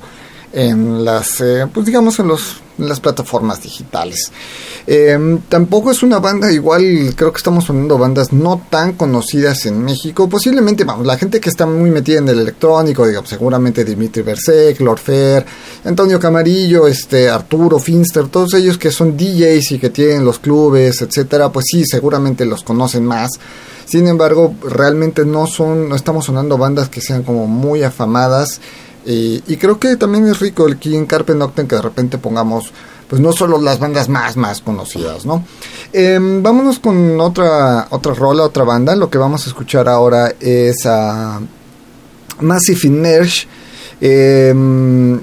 en 0.52 1.04
las, 1.04 1.40
eh, 1.40 1.66
pues 1.72 1.86
digamos, 1.86 2.18
en, 2.18 2.28
los, 2.28 2.56
las 2.78 3.00
plataformas 3.00 3.62
digitales. 3.62 4.32
Em, 4.86 5.38
tampoco 5.48 5.90
es 5.90 6.02
una 6.02 6.18
banda, 6.18 6.50
igual 6.50 7.14
creo 7.14 7.32
que 7.32 7.36
estamos 7.36 7.66
poniendo 7.66 7.98
bandas 7.98 8.32
no 8.32 8.62
tan 8.70 8.94
conocidas 8.94 9.66
en 9.66 9.82
México. 9.82 10.28
Posiblemente, 10.28 10.84
vamos, 10.84 11.06
la 11.06 11.18
gente 11.18 11.40
que 11.40 11.50
está 11.50 11.66
muy 11.66 11.90
metida 11.90 12.18
en 12.18 12.28
el 12.28 12.40
electrónico, 12.40 13.06
digamos, 13.06 13.28
seguramente 13.28 13.84
Dimitri 13.84 14.22
Versek, 14.22 14.80
Lord 14.80 14.98
Fair, 14.98 15.46
Antonio 15.84 16.18
Camarillo, 16.18 16.86
este, 16.86 17.28
Arturo 17.28 17.78
Finster, 17.78 18.28
todos 18.28 18.54
ellos 18.54 18.78
que 18.78 18.90
son 18.90 19.16
DJs 19.16 19.72
y 19.72 19.78
que 19.78 19.90
tienen 19.90 20.24
los 20.24 20.38
clubes, 20.38 21.02
etcétera, 21.02 21.50
pues 21.50 21.66
sí, 21.70 21.84
seguramente 21.84 22.44
los 22.44 22.64
conocen 22.64 23.04
más. 23.04 23.30
Sin 23.84 24.06
embargo, 24.06 24.54
realmente 24.62 25.24
no 25.24 25.48
son, 25.48 25.88
no 25.88 25.96
estamos 25.96 26.26
sonando 26.26 26.56
bandas 26.56 26.88
que 26.88 27.00
sean 27.00 27.24
como 27.24 27.48
muy 27.48 27.82
afamadas. 27.82 28.60
Y 29.06 29.56
creo 29.56 29.78
que 29.78 29.96
también 29.96 30.26
es 30.28 30.40
rico 30.40 30.66
aquí 30.70 30.96
en 30.96 31.06
Carpe 31.06 31.34
Noctem 31.34 31.66
que 31.66 31.76
de 31.76 31.82
repente 31.82 32.18
pongamos 32.18 32.72
pues 33.10 33.20
no 33.20 33.32
solo 33.32 33.60
las 33.60 33.80
bandas 33.80 34.08
más 34.08 34.36
más 34.36 34.60
conocidas, 34.60 35.26
¿no? 35.26 35.44
Em, 35.92 36.42
vámonos 36.44 36.78
con 36.78 37.20
otra 37.20 37.88
otra 37.90 38.14
rola, 38.14 38.44
otra 38.44 38.62
banda. 38.62 38.94
Lo 38.94 39.10
que 39.10 39.18
vamos 39.18 39.44
a 39.44 39.48
escuchar 39.48 39.88
ahora 39.88 40.32
es 40.38 40.86
a 40.86 41.40
Massive 42.40 42.80
Inertia. 42.84 43.48
Em, 44.00 45.20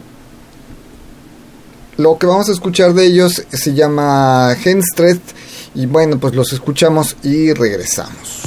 lo 1.96 2.18
que 2.18 2.28
vamos 2.28 2.50
a 2.50 2.52
escuchar 2.52 2.94
de 2.94 3.06
ellos 3.06 3.42
se 3.50 3.74
llama 3.74 4.54
Henstred 4.64 5.20
y 5.74 5.86
bueno, 5.86 6.20
pues 6.20 6.36
los 6.36 6.52
escuchamos 6.52 7.16
y 7.24 7.54
regresamos. 7.54 8.42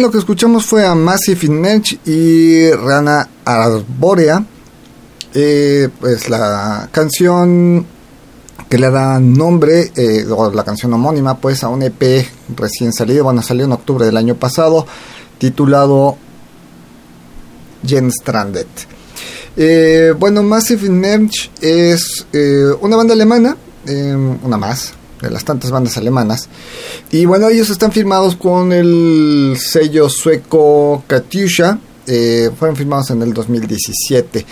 Lo 0.00 0.10
que 0.10 0.18
escuchamos 0.18 0.64
fue 0.64 0.86
a 0.86 0.94
Massive 0.94 1.48
Merch 1.48 1.98
y 2.06 2.70
Rana 2.70 3.28
Arborea. 3.44 4.44
Eh, 5.34 5.88
pues 6.00 6.28
la 6.28 6.88
canción 6.92 7.86
que 8.68 8.78
le 8.78 8.90
da 8.90 9.20
nombre, 9.20 9.92
eh, 9.96 10.24
o 10.30 10.50
la 10.50 10.64
canción 10.64 10.94
homónima, 10.94 11.36
pues 11.36 11.62
a 11.62 11.68
un 11.68 11.82
EP 11.82 12.26
recién 12.56 12.92
salido, 12.92 13.24
bueno, 13.24 13.42
salió 13.42 13.66
en 13.66 13.72
octubre 13.72 14.06
del 14.06 14.16
año 14.16 14.36
pasado, 14.36 14.86
titulado 15.36 16.16
Jen 17.86 18.10
Stranded. 18.10 18.66
Eh, 19.58 20.14
bueno, 20.18 20.42
Massive 20.42 20.88
Merch 20.88 21.50
es 21.60 22.26
eh, 22.32 22.70
una 22.80 22.96
banda 22.96 23.12
alemana, 23.12 23.56
una 24.42 24.56
más 24.56 24.94
de 25.22 25.30
las 25.30 25.44
tantas 25.44 25.70
bandas 25.70 25.96
alemanas. 25.96 26.48
Y 27.10 27.24
bueno, 27.24 27.48
ellos 27.48 27.70
están 27.70 27.92
firmados 27.92 28.36
con 28.36 28.72
el 28.72 29.56
sello 29.58 30.08
sueco 30.08 31.04
Katyusha. 31.06 31.78
eh, 32.06 32.50
fueron 32.58 32.76
firmados 32.76 33.10
en 33.10 33.22
el 33.22 33.32
2017. 33.32 34.44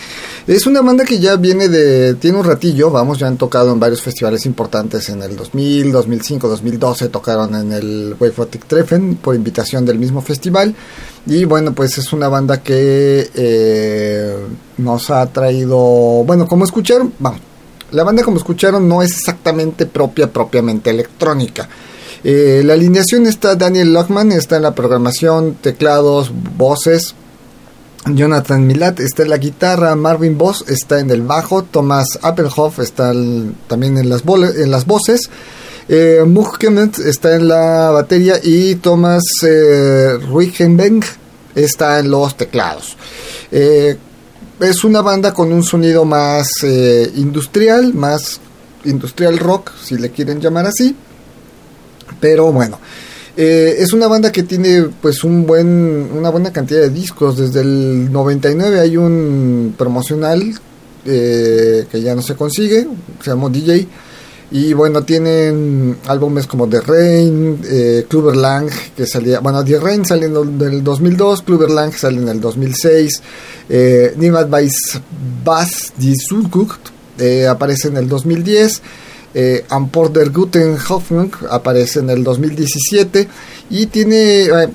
Es 0.46 0.66
una 0.66 0.83
banda 0.83 1.04
que 1.04 1.18
ya 1.18 1.35
viene 1.37 1.68
de. 1.68 2.14
Tiene 2.14 2.38
un 2.38 2.44
ratillo, 2.44 2.90
vamos, 2.90 3.18
ya 3.18 3.26
han 3.26 3.37
tocado 3.37 3.72
en 3.72 3.80
varios 3.80 4.02
festivales 4.02 4.46
importantes 4.46 5.09
en 5.09 5.20
el 5.22 5.37
2000, 5.37 5.90
2005, 5.90 6.48
2012. 6.48 7.09
Tocaron 7.09 7.54
en 7.56 7.72
el 7.72 8.16
Wayfotic 8.18 8.66
Treffen 8.66 9.16
por 9.16 9.35
invitación 9.35 9.85
del 9.85 9.98
mismo 9.98 10.22
festival. 10.22 10.74
Y 11.26 11.44
bueno, 11.44 11.72
pues 11.72 11.98
es 11.98 12.12
una 12.12 12.28
banda 12.28 12.62
que 12.62 13.30
eh, 13.35 14.37
nos 14.78 15.11
ha 15.11 15.26
traído. 15.26 15.76
Bueno, 16.24 16.46
como 16.46 16.64
escucharon, 16.64 17.12
vamos. 17.18 17.49
La 17.92 18.05
banda, 18.05 18.22
como 18.22 18.37
escucharon, 18.37 18.88
no 18.88 19.03
es 19.03 19.12
exactamente 19.12 19.87
propia, 19.87 20.33
propiamente 20.33 20.90
electrónica. 20.90 21.68
Eh, 22.22 22.62
la 22.64 22.74
alineación 22.74 23.26
está 23.26 23.55
Daniel 23.57 23.92
Lockman, 23.92 24.33
está 24.33 24.57
en 24.57 24.62
la 24.62 24.74
programación, 24.74 25.57
teclados, 25.61 26.33
voces. 26.57 27.14
Jonathan 28.07 28.66
Milat 28.66 29.00
está 29.00 29.24
en 29.24 29.31
la 29.31 29.37
guitarra, 29.37 29.94
Marvin 29.94 30.38
Voss 30.38 30.64
está 30.68 31.00
en 31.00 31.11
el 31.11 31.22
bajo, 31.22 31.64
Thomas 31.64 32.18
Appelhoff 32.22 32.79
está 32.79 33.12
también 33.66 33.98
en 33.98 34.09
las, 34.09 34.22
en 34.24 34.70
las 34.70 34.87
voces, 34.87 35.29
eh, 35.87 36.24
Kemet 36.59 36.98
está 36.98 37.35
en 37.37 37.48
la 37.48 37.90
batería 37.90 38.37
y 38.42 38.76
Thomas 38.76 39.22
eh, 39.46 40.18
está 41.55 41.98
en 41.98 42.11
los 42.11 42.37
teclados. 42.37 42.96
Eh, 43.50 43.98
es 44.60 44.84
una 44.84 45.00
banda 45.02 45.32
con 45.32 45.52
un 45.52 45.62
sonido 45.62 46.04
más 46.04 46.48
eh, 46.62 47.10
industrial, 47.16 47.94
más 47.94 48.40
industrial 48.84 49.38
rock, 49.38 49.72
si 49.82 49.96
le 49.96 50.10
quieren 50.10 50.40
llamar 50.40 50.66
así. 50.66 50.94
Pero 52.20 52.52
bueno, 52.52 52.78
eh, 53.36 53.76
es 53.78 53.92
una 53.92 54.06
banda 54.06 54.30
que 54.30 54.42
tiene 54.42 54.88
pues 55.00 55.24
un 55.24 55.46
buen, 55.46 56.11
una 56.12 56.30
buena 56.30 56.52
cantidad 56.52 56.80
de 56.80 56.90
discos. 56.90 57.38
Desde 57.38 57.61
el 57.61 58.12
99 58.12 58.80
hay 58.80 58.96
un 58.96 59.74
promocional 59.78 60.42
eh, 61.06 61.86
que 61.90 62.02
ya 62.02 62.14
no 62.14 62.22
se 62.22 62.34
consigue, 62.34 62.86
se 63.22 63.30
llamó 63.30 63.48
DJ. 63.48 63.86
Y 64.53 64.72
bueno, 64.72 65.05
tienen 65.05 65.98
álbumes 66.09 66.48
como 66.48 66.68
The 66.68 66.80
Rain, 66.80 67.61
eh, 67.64 68.07
Clubber 68.09 68.34
Lang, 68.34 68.68
que 68.96 69.07
salía, 69.07 69.38
bueno, 69.38 69.64
The 69.64 69.78
Rain 69.78 70.05
salió 70.05 70.26
en 70.42 70.61
el 70.61 70.82
2002, 70.82 71.42
Clubber 71.42 71.70
Lang 71.70 71.92
sale 71.92 72.20
en 72.20 72.28
el 72.28 72.40
2006, 72.40 73.22
eh, 73.68 74.14
Niemand 74.16 74.51
weiß 74.51 75.01
was 75.44 75.92
die 75.96 76.16
Zukunft 76.16 76.90
eh, 77.18 77.46
aparece 77.46 77.88
en 77.88 77.98
el 77.98 78.09
2010, 78.09 78.82
eh, 79.34 79.64
Am 79.68 79.90
Port 79.90 80.16
der 80.16 80.30
Guten 80.30 80.76
Hoffnung 80.88 81.32
aparece 81.48 82.01
en 82.01 82.11
el 82.11 82.24
2017 82.24 83.28
y 83.70 83.86
tiene 83.86 84.46
eh, 84.46 84.68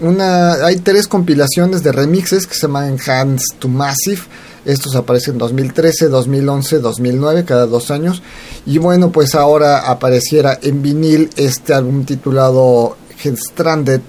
una, 0.00 0.54
hay 0.64 0.76
tres 0.76 1.06
compilaciones 1.06 1.82
de 1.82 1.92
remixes 1.92 2.46
que 2.46 2.54
se 2.54 2.62
llaman 2.62 2.98
Hands 3.06 3.42
to 3.58 3.68
Massive. 3.68 4.22
Estos 4.64 4.94
aparecen 4.94 5.34
en 5.34 5.38
2013, 5.38 6.08
2011, 6.08 6.78
2009, 6.78 7.44
cada 7.44 7.66
dos 7.66 7.90
años. 7.90 8.22
Y 8.64 8.78
bueno, 8.78 9.10
pues 9.10 9.34
ahora 9.34 9.90
apareciera 9.90 10.58
en 10.62 10.82
vinil 10.82 11.30
este 11.36 11.74
álbum 11.74 12.04
titulado 12.04 12.96
Stranded, 13.18 14.02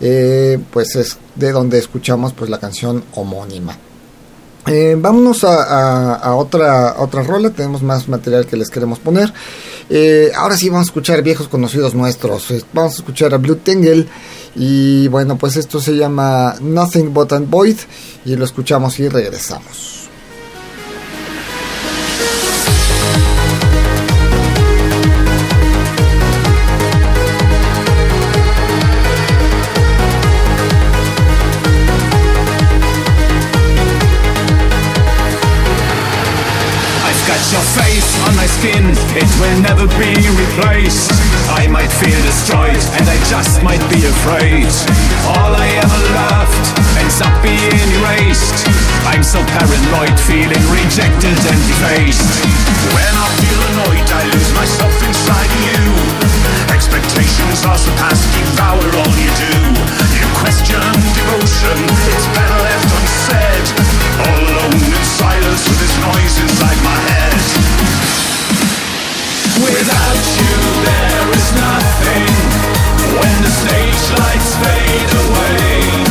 eh, 0.00 0.58
pues 0.72 0.96
es 0.96 1.18
de 1.34 1.52
donde 1.52 1.78
escuchamos 1.78 2.32
pues 2.32 2.50
la 2.50 2.58
canción 2.58 3.04
homónima. 3.14 3.76
Eh, 4.66 4.96
vámonos 4.98 5.44
a 5.44 6.34
otra, 6.34 6.90
a 6.90 7.02
otra 7.02 7.22
rola, 7.22 7.50
tenemos 7.50 7.82
más 7.82 8.08
material 8.08 8.46
que 8.46 8.56
les 8.56 8.68
queremos 8.68 8.98
poner. 8.98 9.32
Eh, 9.90 10.30
ahora 10.36 10.56
sí 10.56 10.68
vamos 10.68 10.86
a 10.86 10.90
escuchar 10.90 11.22
viejos 11.22 11.48
conocidos 11.48 11.94
nuestros. 11.94 12.50
Eh, 12.50 12.62
Vamos 12.72 12.94
a 12.94 12.96
escuchar 12.96 13.34
a 13.34 13.38
Blue 13.38 13.56
Tangle. 13.56 14.06
Y 14.54 15.08
bueno, 15.08 15.38
pues 15.38 15.56
esto 15.56 15.80
se 15.80 15.96
llama 15.96 16.56
Nothing 16.60 17.12
But 17.12 17.32
and 17.32 17.50
Void. 17.50 17.76
Y 18.24 18.36
lo 18.36 18.44
escuchamos 18.44 18.98
y 19.00 19.08
regresamos. 19.08 19.97
It 39.18 39.30
will 39.42 39.58
never 39.66 39.86
be 39.98 40.14
replaced. 40.38 41.10
I 41.50 41.66
might 41.66 41.90
feel 41.90 42.18
destroyed, 42.22 42.78
and 42.94 43.04
I 43.10 43.18
just 43.26 43.62
might 43.66 43.82
be 43.90 44.06
afraid. 44.06 44.70
All 45.34 45.50
I 45.58 45.66
ever 45.82 46.02
loved 46.14 46.64
ends 47.02 47.18
up 47.18 47.34
being 47.42 47.88
erased. 47.98 48.62
I'm 49.10 49.26
so 49.26 49.42
paranoid, 49.58 50.14
feeling 50.22 50.62
rejected 50.70 51.34
and 51.34 51.60
defaced. 51.66 52.30
When 52.94 53.12
I 53.18 53.26
feel 53.42 53.60
annoyed, 53.74 54.06
I 54.06 54.22
lose 54.30 54.52
myself 54.54 54.94
inside 55.02 55.50
of 55.50 55.62
you. 55.66 55.82
Expectations 56.70 57.66
are 57.66 57.78
surpassed, 57.78 58.22
devour 58.38 58.86
all 59.02 59.14
you 59.18 59.32
do. 59.34 59.54
You 60.14 60.26
question 60.38 60.78
devotion, 61.18 61.78
it's 62.06 62.26
better 62.38 62.58
left 62.62 62.86
unsaid. 62.86 63.66
All 64.22 64.42
alone 64.46 64.78
in 64.78 65.04
silence 65.04 65.62
with 65.66 65.78
this 65.82 65.96
noise 66.06 66.34
inside 66.38 66.78
my 66.86 66.98
head. 67.10 67.27
When 73.18 73.42
the 73.42 73.50
stage 73.50 74.18
lights 74.18 74.54
fade 74.56 75.12
away, 75.26 76.07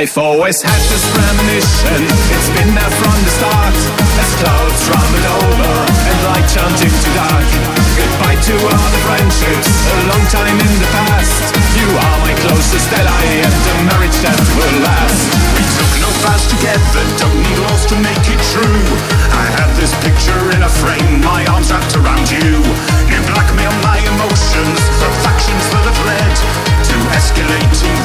I've 0.00 0.16
always 0.16 0.56
had 0.64 0.80
this 0.88 1.04
premonition, 1.12 2.08
it's 2.32 2.48
been 2.56 2.72
there 2.72 2.94
from 3.04 3.12
the 3.20 3.32
start. 3.36 3.76
As 4.16 4.32
clouds 4.40 4.88
rumble 4.88 5.26
over 5.28 5.76
and 5.92 6.18
light 6.24 6.48
turned 6.48 6.80
into 6.80 7.10
dark. 7.12 7.44
Goodbye 8.00 8.40
to 8.48 8.54
all 8.64 8.88
the 8.96 9.02
friendships, 9.04 9.68
a 9.68 9.96
long 10.08 10.24
time 10.32 10.56
in 10.56 10.72
the 10.80 10.88
past. 10.96 11.52
You 11.76 11.84
are 12.00 12.16
my 12.24 12.32
closest 12.40 12.88
ally 12.96 13.44
and 13.44 13.52
a 13.52 13.76
marriage 13.92 14.16
that 14.24 14.40
will 14.56 14.76
last. 14.80 15.20
We 15.52 15.68
took 15.68 15.92
no 16.00 16.08
vows 16.24 16.48
together, 16.48 17.04
don't 17.20 17.36
need 17.36 17.60
laws 17.68 17.84
to 17.92 17.96
make 18.00 18.24
it 18.24 18.40
true. 18.56 18.80
I 19.36 19.52
have 19.60 19.76
this 19.76 19.92
picture 20.00 20.40
in 20.56 20.64
a 20.64 20.72
frame, 20.80 21.20
my 21.20 21.44
arms 21.52 21.68
wrapped 21.68 21.92
around 22.00 22.24
you. 22.32 22.64
You 23.04 23.20
blackmail 23.28 23.76
my 23.84 24.00
emotions, 24.16 24.80
the 24.96 25.12
factions 25.20 25.64
that 25.76 25.84
have 25.84 26.00
led 26.08 26.34
to 26.88 26.96
escalating 27.20 27.99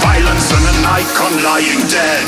icon 0.95 1.43
lying 1.43 1.83
dead. 1.91 2.27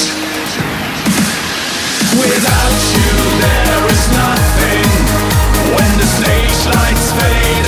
Without 2.19 2.79
you, 2.91 3.11
there 3.39 3.83
is 3.93 4.03
nothing. 4.11 4.87
When 5.71 5.91
the 6.01 6.07
stage 6.17 6.59
lights 6.75 7.07
fade 7.15 7.66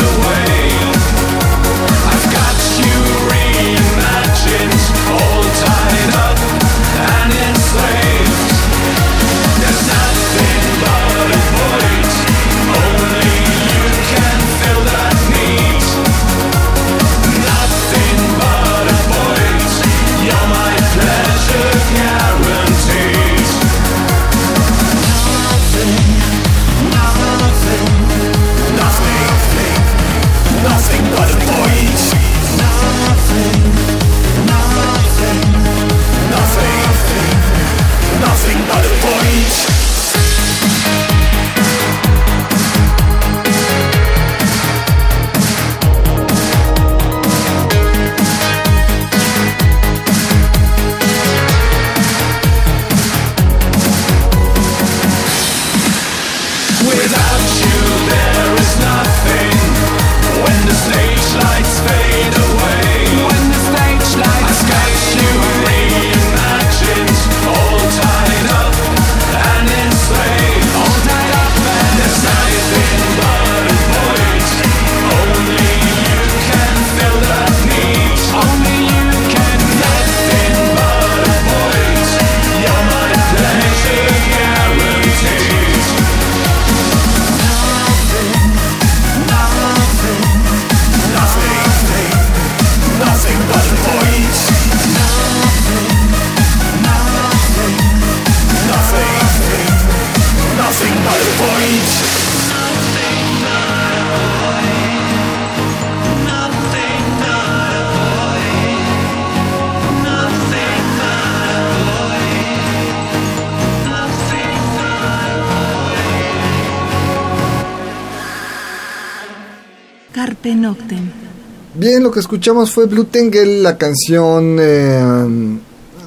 lo 122.10 122.14
que 122.14 122.22
escuchamos 122.22 122.72
fue 122.72 122.88
Blue 122.88 123.04
Tangle, 123.04 123.62
la 123.62 123.78
canción 123.78 124.58
eh, 124.60 125.00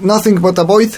Nothing 0.01 0.41
But 0.41 0.59
a 0.59 0.63
Void. 0.63 0.91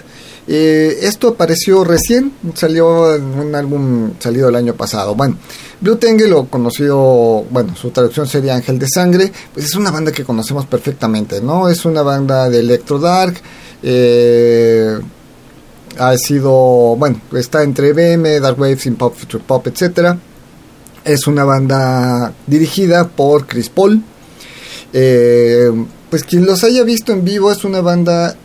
Eh, 0.48 1.00
esto 1.02 1.28
apareció 1.28 1.84
recién, 1.84 2.32
salió 2.54 3.14
en 3.14 3.38
un 3.38 3.54
álbum 3.54 4.12
salido 4.18 4.48
el 4.48 4.54
año 4.56 4.72
pasado. 4.72 5.14
Bueno, 5.14 5.36
Blue 5.82 5.96
Tangle, 5.96 6.26
lo 6.26 6.46
conocido, 6.46 7.44
bueno, 7.50 7.76
su 7.76 7.90
traducción 7.90 8.26
sería 8.26 8.54
Ángel 8.54 8.78
de 8.78 8.88
Sangre, 8.88 9.30
pues 9.52 9.66
es 9.66 9.74
una 9.74 9.90
banda 9.90 10.10
que 10.10 10.24
conocemos 10.24 10.64
perfectamente, 10.64 11.42
¿no? 11.42 11.68
Es 11.68 11.84
una 11.84 12.00
banda 12.00 12.48
de 12.48 12.60
electro 12.60 12.98
dark, 12.98 13.34
eh, 13.82 14.98
ha 15.98 16.16
sido, 16.16 16.96
bueno, 16.96 17.20
está 17.34 17.62
entre 17.62 17.92
BM, 17.92 18.40
Dark 18.40 18.58
Wave, 18.58 18.78
Synth 18.78 18.96
Pop, 18.96 19.14
Future 19.14 19.44
Pop, 19.46 19.66
etcétera. 19.66 20.16
Es 21.04 21.26
una 21.26 21.44
banda 21.44 22.32
dirigida 22.46 23.06
por 23.06 23.46
Chris 23.46 23.68
Paul. 23.68 24.02
Eh, 24.94 25.70
pues 26.08 26.22
quien 26.24 26.46
los 26.46 26.64
haya 26.64 26.84
visto 26.84 27.12
en 27.12 27.24
vivo 27.24 27.50
es 27.50 27.64
una 27.64 27.80
banda 27.80 28.36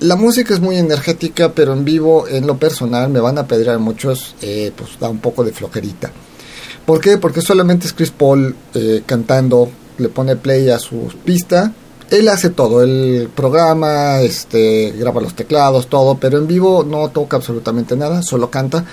la 0.00 0.16
música 0.16 0.54
es 0.54 0.60
muy 0.60 0.76
energética, 0.76 1.52
pero 1.52 1.74
en 1.74 1.84
vivo, 1.84 2.26
en 2.26 2.46
lo 2.46 2.56
personal, 2.56 3.10
me 3.10 3.20
van 3.20 3.36
a 3.36 3.46
pedir 3.46 3.68
a 3.68 3.78
muchos, 3.78 4.34
eh, 4.40 4.72
pues 4.74 4.98
da 4.98 5.10
un 5.10 5.18
poco 5.18 5.44
de 5.44 5.52
flojerita. 5.52 6.10
¿Por 6.86 7.00
qué? 7.00 7.18
Porque 7.18 7.42
solamente 7.42 7.86
es 7.86 7.92
Chris 7.92 8.10
Paul 8.10 8.54
eh, 8.74 9.02
cantando, 9.04 9.70
le 9.98 10.08
pone 10.08 10.36
play 10.36 10.70
a 10.70 10.78
su 10.78 11.12
pista. 11.24 11.72
Él 12.10 12.28
hace 12.28 12.48
todo, 12.48 12.82
el 12.82 13.28
programa, 13.36 14.20
este, 14.22 14.92
graba 14.92 15.20
los 15.20 15.36
teclados, 15.36 15.86
todo, 15.86 16.16
pero 16.18 16.38
en 16.38 16.46
vivo 16.46 16.82
no 16.82 17.10
toca 17.10 17.36
absolutamente 17.36 17.94
nada, 17.94 18.22
solo 18.22 18.50
canta. 18.50 18.84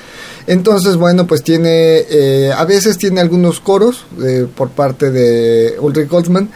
Entonces, 0.46 0.98
bueno, 0.98 1.26
pues 1.26 1.42
tiene, 1.42 2.04
eh, 2.10 2.52
a 2.56 2.66
veces 2.66 2.98
tiene 2.98 3.22
algunos 3.22 3.62
coros 3.62 4.06
por 4.56 4.70
parte 4.70 5.10
de 5.10 5.78
Ulrich 5.80 6.10
Goldman 6.10 6.50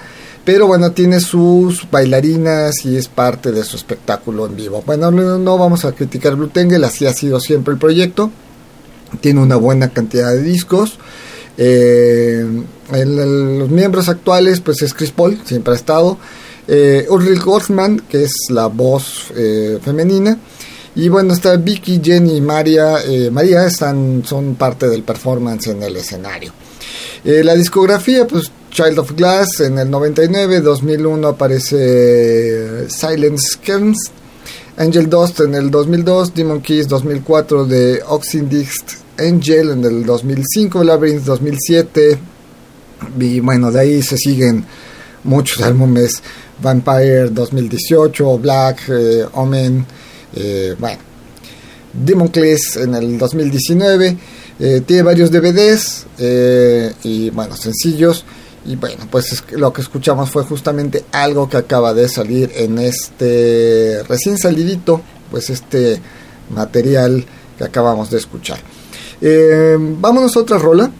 pero 0.44 0.66
bueno, 0.66 0.92
tiene 0.92 1.20
sus 1.20 1.90
bailarinas 1.90 2.84
y 2.86 2.98
es 2.98 3.08
parte 3.08 3.52
de 3.52 3.64
su 3.64 3.76
espectáculo 3.76 4.48
en 4.48 4.56
vivo. 4.56 4.84
Bueno, 4.86 5.12
no, 5.12 5.58
vamos 5.58 5.86
a 5.86 5.92
criticar 5.92 6.36
Blue 6.36 6.48
Tangle, 6.48 6.86
así 6.86 7.06
ha 7.06 7.14
sido 7.14 7.40
siempre 7.40 7.74
el 7.74 7.80
proyecto. 7.80 8.32
Tiene 9.20 9.40
una 9.40 9.58
buena 9.58 9.90
cantidad 9.90 10.32
de 10.32 10.42
discos. 10.42 10.98
Eh, 11.58 12.44
los 12.92 13.70
miembros 13.70 14.10
actuales, 14.10 14.62
pues 14.62 14.82
es 14.82 14.94
Chris 14.96 15.12
Paul, 15.12 15.40
siempre 15.46 15.74
ha 15.74 15.76
estado. 15.76 16.18
Eh, 16.68 17.06
Ulrich 17.10 17.44
Goldman, 17.44 18.00
que 18.10 18.24
es 18.24 18.34
la 18.50 18.68
voz 18.68 19.32
eh, 19.36 19.78
femenina. 19.84 20.40
Y 20.96 21.08
bueno, 21.10 21.34
está 21.34 21.56
Vicky, 21.56 22.02
Jenny 22.04 22.38
y 22.38 22.42
María. 22.42 22.98
Eh, 23.06 23.30
María 23.30 23.66
están, 23.66 24.24
son 24.26 24.56
parte 24.56 24.88
del 24.88 25.04
performance 25.04 25.68
en 25.68 25.84
el 25.84 25.96
escenario. 25.98 26.52
la 27.24 27.54
discografía, 27.54 28.26
pues 28.26 28.52
Child 28.72 29.00
of 29.00 29.12
Glass 29.18 29.60
en 29.60 29.78
el 29.78 29.90
99, 29.90 30.62
2001 30.62 31.28
aparece 31.28 32.90
Silence 32.90 33.60
Kerns, 33.62 34.12
Angel 34.78 35.10
Dust 35.10 35.42
en 35.42 35.56
el 35.56 35.70
2002, 35.70 36.34
Demon 36.34 36.62
Keys 36.62 36.88
2004 36.88 37.66
de 37.66 38.02
Oxydist 38.08 38.94
Angel 39.20 39.72
en 39.72 39.84
el 39.84 40.06
2005, 40.06 40.86
Labyrinth 40.86 41.24
2007 41.26 42.18
y 43.20 43.42
bueno, 43.42 43.72
de 43.72 43.80
ahí 43.82 44.02
se 44.02 44.18
siguen 44.18 44.66
muchos 45.26 45.62
álbumes, 45.62 46.24
Vampire 46.62 47.30
2018, 47.30 48.38
Black, 48.38 48.84
eh, 48.88 49.26
Omen, 49.34 49.86
eh, 50.34 50.76
bueno, 50.80 51.00
Demon 51.92 52.30
Keys 52.30 52.78
en 52.78 52.96
el 52.96 53.18
2019, 53.18 54.18
eh, 54.60 54.82
tiene 54.86 55.04
varios 55.04 55.30
DVDs 55.30 56.06
y 57.04 57.30
bueno, 57.32 57.58
sencillos. 57.58 58.24
Y 58.66 58.76
bueno, 58.76 59.08
pues 59.10 59.44
lo 59.52 59.74
que 59.74 59.82
escuchamos 59.82 60.30
fue 60.30 60.44
justamente 60.44 61.06
algo 61.12 61.50
que 61.50 61.58
acaba 61.58 61.94
de 61.94 62.08
salir 62.08 62.52
en 62.56 62.78
este 62.78 64.04
recién 64.08 64.38
salidito, 64.38 65.02
pues 65.32 65.50
este 65.50 66.00
material 66.52 67.26
que 67.58 67.64
acabamos 67.64 68.12
de 68.12 68.18
escuchar. 68.20 68.60
Eh, 69.20 69.78
vámonos 69.80 70.36
a 70.36 70.40
otra 70.42 70.58
rola. 70.58 70.92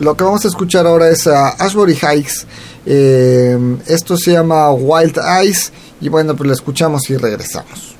Lo 0.00 0.16
que 0.16 0.24
vamos 0.24 0.44
a 0.44 0.48
escuchar 0.48 0.86
ahora 0.86 1.08
es 1.08 1.26
a 1.26 1.48
Ashbury 1.48 1.98
Heights. 2.00 2.46
Eh, 2.86 3.58
esto 3.86 4.16
se 4.16 4.32
llama 4.32 4.70
Wild 4.72 5.18
Eyes. 5.18 5.72
Y 6.00 6.08
bueno, 6.08 6.36
pues 6.36 6.46
lo 6.46 6.54
escuchamos 6.54 7.10
y 7.10 7.16
regresamos. 7.16 7.97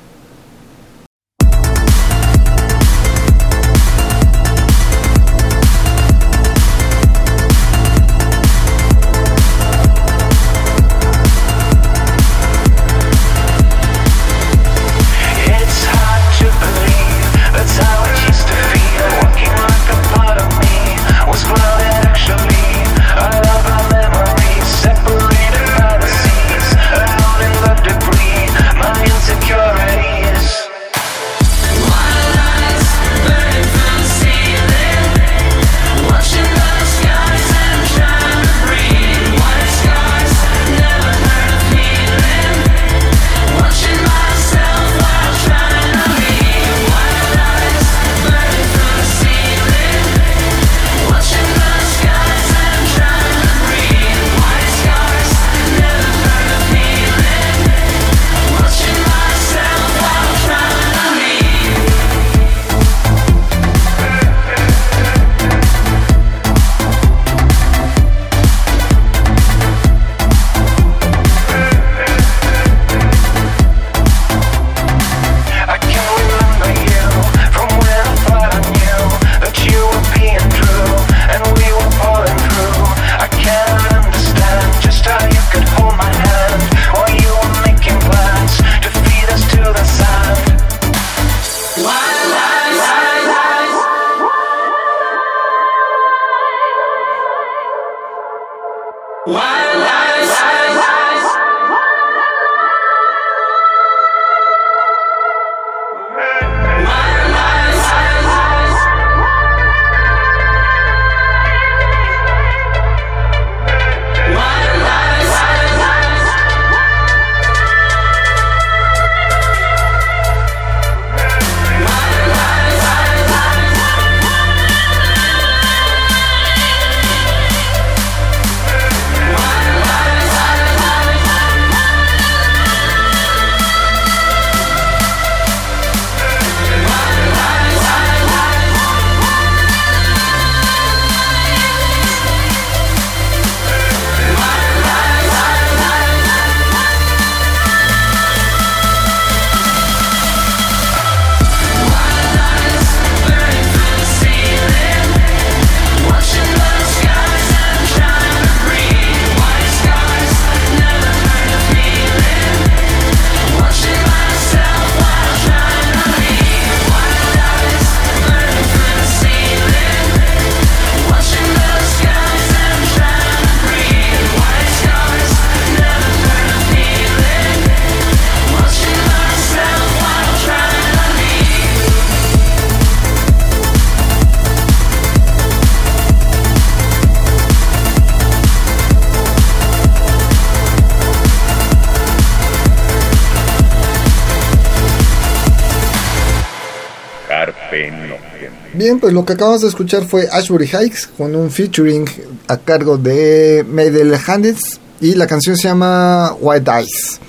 Pues 198.97 199.13
lo 199.13 199.23
que 199.23 199.33
acabamos 199.33 199.61
de 199.61 199.67
escuchar 199.67 200.05
fue 200.05 200.27
Ashbury 200.31 200.65
Hikes 200.65 201.09
con 201.15 201.35
un 201.35 201.51
featuring 201.51 202.09
a 202.47 202.57
cargo 202.57 202.97
de 202.97 203.63
Maydel 203.69 204.15
Handits 204.15 204.79
y 204.99 205.13
la 205.13 205.27
canción 205.27 205.55
se 205.55 205.67
llama 205.67 206.35
White 206.39 206.71
Eyes. 206.71 207.19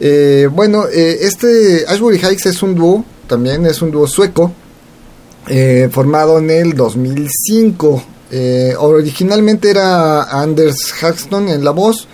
Eh, 0.00 0.48
bueno, 0.50 0.86
eh, 0.88 1.18
este 1.20 1.84
Ashbury 1.86 2.18
Hikes 2.18 2.48
es 2.48 2.62
un 2.64 2.74
dúo, 2.74 3.04
también 3.28 3.64
es 3.66 3.80
un 3.80 3.92
dúo 3.92 4.08
sueco, 4.08 4.52
eh, 5.46 5.88
formado 5.92 6.38
en 6.38 6.50
el 6.50 6.74
2005. 6.74 8.02
originalmente 8.78 9.70
era 9.70 10.24
Anders 10.24 10.92
Hagston 11.00 11.48
en 11.48 11.64
la 11.64 11.70
voz 11.70 12.08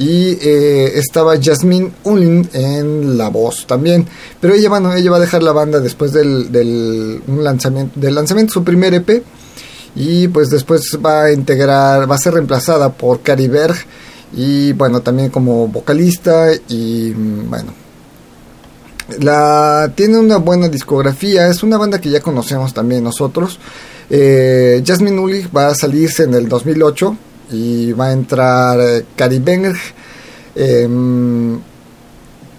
y 0.00 0.38
estaba 0.40 1.34
Jasmine 1.38 1.92
Unlin 2.04 2.48
en 2.54 3.18
la 3.18 3.28
voz 3.28 3.66
también. 3.66 4.06
Pero 4.40 4.54
ella, 4.54 4.70
bueno, 4.70 4.94
ella 4.94 5.10
va 5.10 5.18
a 5.18 5.20
dejar 5.20 5.42
la 5.42 5.52
banda 5.52 5.78
después 5.78 6.14
del, 6.14 6.50
del, 6.50 7.20
lanzamiento, 7.26 8.00
del 8.00 8.14
lanzamiento 8.14 8.54
su 8.54 8.64
primer 8.64 8.94
EP 8.94 9.22
y 9.94 10.26
pues 10.28 10.48
después 10.48 10.98
va 11.04 11.24
a 11.24 11.32
integrar, 11.32 12.10
va 12.10 12.14
a 12.14 12.18
ser 12.18 12.32
reemplazada 12.32 12.90
por 12.90 13.20
Cari 13.20 13.46
Berg. 13.48 13.76
Y 14.32 14.72
bueno, 14.72 15.02
también 15.02 15.28
como 15.28 15.68
vocalista 15.68 16.48
y 16.68 17.12
bueno, 17.12 17.74
la 19.18 19.92
tiene 19.94 20.16
una 20.16 20.38
buena 20.38 20.68
discografía, 20.68 21.48
es 21.48 21.62
una 21.62 21.76
banda 21.76 22.00
que 22.00 22.08
ya 22.08 22.20
conocemos 22.20 22.72
también 22.72 23.04
nosotros. 23.04 23.58
Eh, 24.08 24.82
Jasmine 24.86 25.20
Ulich 25.20 25.54
va 25.54 25.68
a 25.68 25.74
salirse 25.74 26.22
en 26.22 26.32
el 26.32 26.48
2008 26.48 27.16
y 27.50 27.92
va 27.92 28.06
a 28.06 28.12
entrar 28.12 28.80
eh, 28.80 29.04
Cari 29.16 29.38
Berg. 29.38 29.76
Em, 30.54 31.60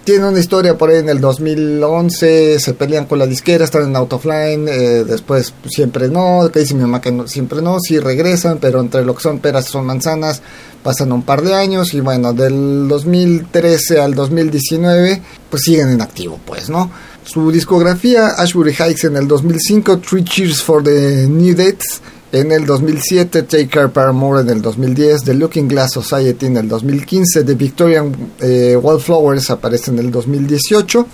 tiene 0.04 0.26
una 0.26 0.40
historia 0.40 0.76
por 0.76 0.90
ahí 0.90 0.98
en 0.98 1.08
el 1.08 1.20
2011, 1.20 2.58
se 2.58 2.74
pelean 2.74 3.06
con 3.06 3.20
la 3.20 3.26
disquera, 3.26 3.64
están 3.64 3.84
en 3.84 3.94
Out 3.94 4.14
of 4.14 4.24
Line, 4.24 4.68
eh, 4.68 5.04
después 5.04 5.54
siempre 5.68 6.08
no, 6.08 6.50
que 6.52 6.58
dice 6.58 6.74
mi 6.74 6.80
mamá 6.80 7.00
que 7.00 7.16
siempre 7.26 7.62
no, 7.62 7.78
sí 7.78 8.00
regresan, 8.00 8.58
pero 8.60 8.80
entre 8.80 9.04
lo 9.04 9.14
que 9.14 9.22
son 9.22 9.38
peras 9.38 9.66
son 9.66 9.86
manzanas, 9.86 10.42
pasan 10.82 11.12
un 11.12 11.22
par 11.22 11.42
de 11.42 11.54
años 11.54 11.94
y 11.94 12.00
bueno, 12.00 12.32
del 12.32 12.88
2013 12.88 14.00
al 14.00 14.14
2019 14.14 15.22
pues 15.48 15.62
siguen 15.62 15.90
en 15.90 16.00
activo 16.00 16.40
pues, 16.44 16.68
¿no? 16.68 16.90
Su 17.24 17.52
discografía, 17.52 18.30
Ashbury 18.36 18.74
Heights 18.74 19.04
en 19.04 19.16
el 19.16 19.28
2005, 19.28 19.98
Three 19.98 20.24
Cheers 20.24 20.60
for 20.60 20.82
the 20.82 21.28
New 21.28 21.54
Dates, 21.54 22.02
en 22.32 22.50
el 22.50 22.64
2007, 22.64 23.42
Take 23.42 23.68
Care 23.68 23.88
Paramore 23.88 24.40
en 24.40 24.48
el 24.48 24.62
2010, 24.62 25.24
The 25.24 25.34
Looking 25.34 25.68
Glass 25.68 25.92
Society 25.92 26.46
en 26.46 26.56
el 26.56 26.66
2015, 26.66 27.44
The 27.44 27.54
Victorian 27.54 28.32
eh, 28.40 28.76
Wildflowers 28.80 29.50
aparece 29.50 29.90
en 29.90 29.98
el 29.98 30.10
2018 30.10 31.06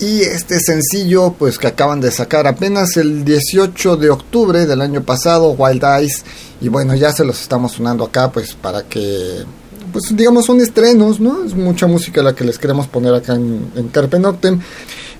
y 0.00 0.20
este 0.20 0.58
sencillo 0.58 1.34
pues 1.38 1.58
que 1.58 1.68
acaban 1.68 2.00
de 2.00 2.10
sacar 2.10 2.48
apenas 2.48 2.96
el 2.96 3.24
18 3.24 3.96
de 3.96 4.10
octubre 4.10 4.66
del 4.66 4.80
año 4.80 5.02
pasado, 5.02 5.52
Wild 5.52 5.84
Eyes 5.84 6.24
y 6.60 6.68
bueno 6.68 6.94
ya 6.96 7.12
se 7.12 7.24
los 7.24 7.40
estamos 7.40 7.72
sonando 7.72 8.04
acá 8.04 8.30
pues 8.30 8.54
para 8.54 8.82
que 8.82 9.44
pues 9.92 10.14
digamos 10.16 10.44
son 10.44 10.60
estrenos, 10.60 11.20
¿no? 11.20 11.44
Es 11.44 11.54
mucha 11.54 11.86
música 11.86 12.22
la 12.22 12.34
que 12.34 12.44
les 12.44 12.58
queremos 12.58 12.86
poner 12.88 13.14
acá 13.14 13.34
en, 13.34 13.70
en 13.74 13.88
Carpe 13.88 14.18
Noctem. 14.18 14.60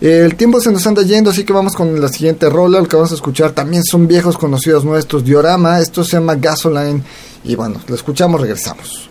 El 0.01 0.37
tiempo 0.37 0.61
se 0.61 0.71
nos 0.71 0.87
anda 0.87 1.03
yendo, 1.03 1.31
así 1.31 1.45
que 1.45 1.53
vamos 1.53 1.75
con 1.75 2.01
la 2.01 2.09
siguiente 2.09 2.49
rola. 2.49 2.81
Lo 2.81 2.87
que 2.87 2.97
vamos 2.97 3.11
a 3.11 3.17
escuchar 3.17 3.51
también 3.51 3.83
son 3.83 4.07
viejos 4.07 4.39
conocidos 4.39 4.85
nuestros, 4.85 5.25
Diorama. 5.25 5.81
Esto 5.81 6.05
se 6.05 6.13
llama 6.13 6.37
Gasoline. 6.37 7.03
Y 7.45 7.57
bueno, 7.57 7.81
lo 7.89 7.95
escuchamos, 7.95 8.41
regresamos. 8.41 9.09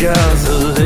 girls 0.00 0.77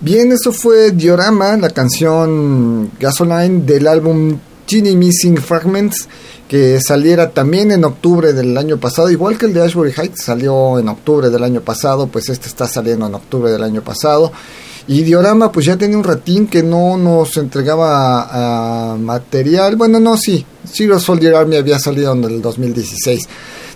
Bien, 0.00 0.32
eso 0.32 0.52
fue 0.52 0.90
Diorama, 0.90 1.56
la 1.56 1.70
canción 1.70 2.90
Gasoline 2.98 3.64
del 3.64 3.86
álbum 3.86 4.36
Teeny 4.66 4.96
Missing 4.96 5.36
Fragments, 5.36 6.08
que 6.48 6.80
saliera 6.80 7.30
también 7.30 7.70
en 7.70 7.84
octubre 7.84 8.32
del 8.32 8.56
año 8.58 8.78
pasado, 8.78 9.10
igual 9.10 9.38
que 9.38 9.46
el 9.46 9.54
de 9.54 9.62
Ashbury 9.62 9.92
Heights 9.96 10.24
salió 10.24 10.78
en 10.78 10.88
octubre 10.88 11.30
del 11.30 11.44
año 11.44 11.60
pasado, 11.60 12.08
pues 12.08 12.28
este 12.28 12.48
está 12.48 12.66
saliendo 12.66 13.06
en 13.06 13.14
octubre 13.14 13.50
del 13.50 13.62
año 13.62 13.82
pasado. 13.82 14.32
Y 14.88 15.02
Diorama 15.02 15.52
pues 15.52 15.66
ya 15.66 15.76
tenía 15.76 15.96
un 15.96 16.04
ratín 16.04 16.48
que 16.48 16.62
no 16.62 16.96
nos 16.96 17.36
entregaba 17.36 18.96
material. 18.98 19.76
Bueno, 19.76 20.00
no, 20.00 20.16
sí. 20.16 20.44
Zero 20.66 20.98
Soldier 20.98 21.36
Army 21.36 21.56
había 21.56 21.78
salido 21.78 22.12
en 22.12 22.24
el 22.24 22.42
2016. 22.42 23.28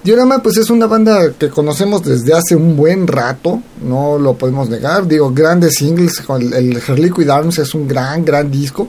Diorama 0.06 0.40
pues 0.40 0.56
es 0.56 0.70
una 0.70 0.86
banda 0.86 1.32
que 1.32 1.48
conocemos 1.48 2.04
desde 2.04 2.32
hace 2.32 2.54
un 2.54 2.76
buen 2.76 3.08
rato, 3.08 3.60
no 3.82 4.20
lo 4.20 4.38
podemos 4.38 4.68
negar. 4.68 5.08
Digo, 5.08 5.32
grandes 5.34 5.74
singles, 5.74 6.22
el, 6.28 6.52
el 6.52 7.02
Liquid 7.02 7.28
Arms 7.28 7.58
es 7.58 7.74
un 7.74 7.88
gran, 7.88 8.24
gran 8.24 8.48
disco. 8.48 8.86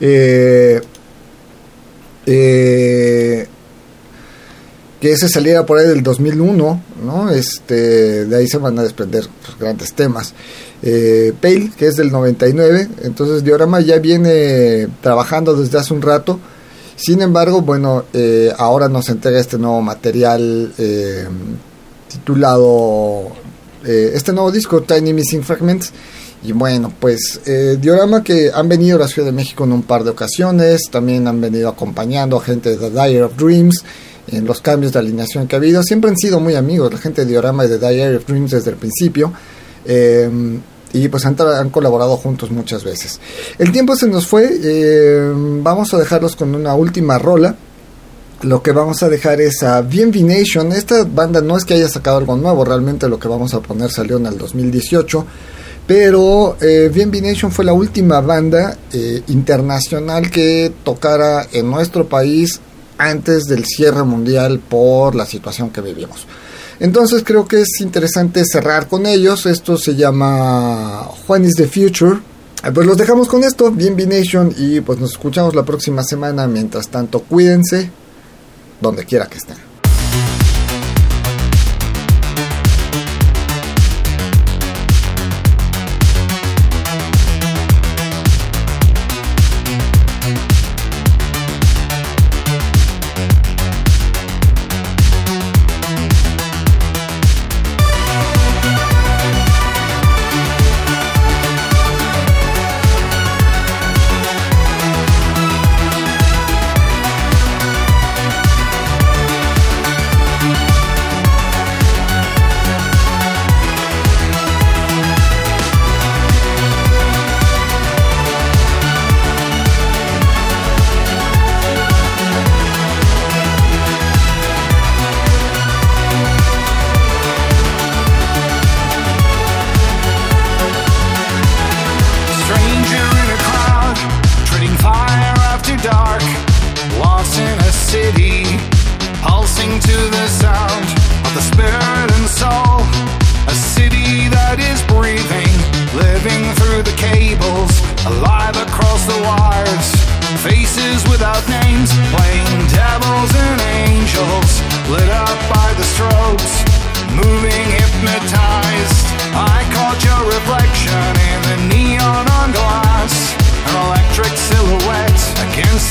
Eh, 0.00 0.80
eh, 2.26 3.46
que 5.00 5.12
ese 5.12 5.28
saliera 5.28 5.64
por 5.64 5.78
ahí 5.78 5.86
del 5.86 6.02
2001, 6.02 6.82
¿no? 7.04 7.30
Este, 7.30 8.26
de 8.26 8.36
ahí 8.36 8.48
se 8.48 8.58
van 8.58 8.76
a 8.80 8.82
desprender 8.82 9.28
pues, 9.40 9.56
grandes 9.56 9.92
temas. 9.92 10.34
Eh, 10.82 11.32
Pale, 11.40 11.70
que 11.78 11.86
es 11.86 11.94
del 11.94 12.10
99, 12.10 12.88
entonces 13.04 13.44
Diorama 13.44 13.80
ya 13.80 14.00
viene 14.00 14.88
trabajando 15.00 15.54
desde 15.54 15.78
hace 15.78 15.94
un 15.94 16.02
rato. 16.02 16.40
Sin 16.96 17.22
embargo, 17.22 17.62
bueno, 17.62 18.04
eh, 18.12 18.52
ahora 18.56 18.88
nos 18.88 19.08
entrega 19.08 19.40
este 19.40 19.58
nuevo 19.58 19.82
material 19.82 20.72
eh, 20.78 21.26
titulado, 22.08 23.32
este 23.84 24.32
nuevo 24.32 24.50
disco, 24.50 24.82
Tiny 24.82 25.12
Missing 25.12 25.42
Fragments. 25.42 25.92
Y 26.42 26.52
bueno, 26.52 26.92
pues 27.00 27.40
Diorama 27.80 28.22
que 28.22 28.50
han 28.54 28.68
venido 28.68 28.96
a 28.96 29.00
la 29.00 29.08
Ciudad 29.08 29.26
de 29.26 29.32
México 29.32 29.64
en 29.64 29.72
un 29.72 29.82
par 29.82 30.04
de 30.04 30.10
ocasiones, 30.10 30.82
también 30.90 31.26
han 31.26 31.40
venido 31.40 31.68
acompañando 31.68 32.36
a 32.36 32.40
gente 32.40 32.76
de 32.76 32.90
The 32.90 33.22
of 33.22 33.36
Dreams 33.36 33.82
en 34.28 34.44
los 34.44 34.60
cambios 34.60 34.92
de 34.92 34.98
alineación 34.98 35.46
que 35.46 35.56
ha 35.56 35.58
habido. 35.58 35.82
Siempre 35.82 36.10
han 36.10 36.16
sido 36.16 36.40
muy 36.40 36.54
amigos, 36.54 36.92
la 36.92 36.98
gente 36.98 37.24
de 37.24 37.30
Diorama 37.30 37.64
y 37.64 37.68
de 37.68 37.78
Diary 37.78 38.16
of 38.16 38.26
Dreams 38.26 38.50
desde 38.52 38.70
el 38.70 38.76
principio. 38.76 39.32
Y 40.94 41.08
pues 41.08 41.26
han, 41.26 41.34
colaborado 41.70 42.16
juntos 42.16 42.50
muchas 42.50 42.84
veces. 42.84 43.20
El 43.58 43.72
tiempo 43.72 43.96
se 43.96 44.06
nos 44.06 44.26
fue, 44.26 44.48
eh, 44.62 45.32
vamos 45.60 45.92
a 45.92 45.98
dejarlos 45.98 46.36
con 46.36 46.54
una 46.54 46.74
última 46.74 47.18
rola. 47.18 47.56
Lo 48.42 48.62
que 48.62 48.72
vamos 48.72 49.02
a 49.02 49.08
dejar 49.08 49.40
es 49.40 49.62
a 49.64 49.82
BNB 49.82 50.22
Nation. 50.22 50.72
Esta 50.72 51.04
banda 51.04 51.40
no 51.40 51.56
es 51.56 51.64
que 51.64 51.74
haya 51.74 51.88
sacado 51.88 52.18
algo 52.18 52.36
nuevo, 52.36 52.64
realmente 52.64 53.08
lo 53.08 53.18
que 53.18 53.26
vamos 53.26 53.54
a 53.54 53.60
poner 53.60 53.90
salió 53.90 54.18
en 54.18 54.26
el 54.26 54.38
2018. 54.38 55.26
Pero 55.86 56.56
eh, 56.60 56.90
Nation 57.22 57.50
fue 57.50 57.64
la 57.64 57.72
última 57.72 58.20
banda 58.20 58.78
eh, 58.92 59.22
internacional 59.26 60.30
que 60.30 60.72
tocara 60.82 61.46
en 61.52 61.70
nuestro 61.70 62.08
país 62.08 62.60
antes 62.96 63.44
del 63.44 63.64
cierre 63.64 64.04
mundial 64.04 64.60
por 64.60 65.14
la 65.14 65.26
situación 65.26 65.70
que 65.70 65.80
vivimos. 65.80 66.26
Entonces 66.80 67.22
creo 67.24 67.46
que 67.46 67.60
es 67.60 67.80
interesante 67.80 68.42
cerrar 68.44 68.88
con 68.88 69.06
ellos. 69.06 69.46
Esto 69.46 69.76
se 69.76 69.94
llama 69.94 71.08
Juan 71.26 71.44
is 71.44 71.54
the 71.54 71.66
Future. 71.66 72.18
Eh, 72.64 72.70
pues 72.72 72.86
los 72.86 72.96
dejamos 72.96 73.28
con 73.28 73.44
esto, 73.44 73.70
bien 73.70 73.96
Nation, 74.08 74.54
y 74.56 74.80
pues 74.80 74.98
nos 74.98 75.12
escuchamos 75.12 75.54
la 75.54 75.64
próxima 75.64 76.02
semana. 76.02 76.46
Mientras 76.46 76.88
tanto, 76.88 77.20
cuídense 77.20 77.90
donde 78.80 79.04
quiera 79.04 79.26
que 79.26 79.38
estén. 79.38 79.73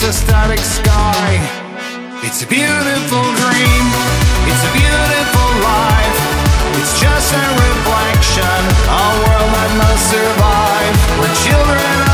a 0.05 0.11
static 0.11 0.59
sky. 0.59 1.39
It's 2.23 2.43
a 2.43 2.47
beautiful 2.47 3.23
dream. 3.39 3.85
It's 4.49 4.63
a 4.67 4.71
beautiful 4.75 5.49
life. 5.63 6.19
It's 6.79 6.99
just 6.99 7.33
a 7.33 7.45
reflection. 7.63 8.59
A 8.89 9.05
world 9.23 9.51
that 9.55 9.71
must 9.79 10.03
survive. 10.11 10.95
We're 11.19 11.35
children 11.47 12.12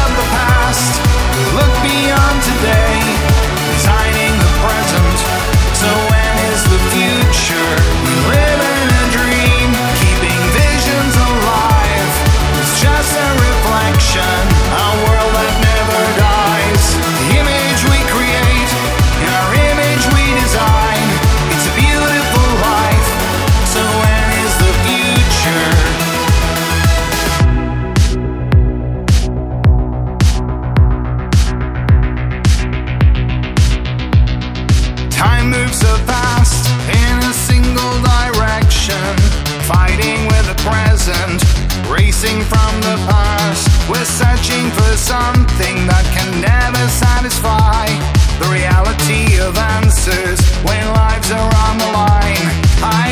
something 45.09 45.87
that 45.89 46.05
can 46.13 46.29
never 46.39 46.85
satisfy 46.87 47.89
the 48.37 48.47
reality 48.53 49.41
of 49.41 49.57
answers 49.57 50.39
when 50.61 50.85
lives 50.93 51.31
are 51.31 51.49
on 51.65 51.77
the 51.81 51.89
line. 51.97 52.45
I. 52.85 53.09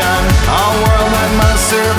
Our 0.00 0.74
world 0.86 1.10
that 1.10 1.30
must 1.42 1.70
survive 1.70 1.97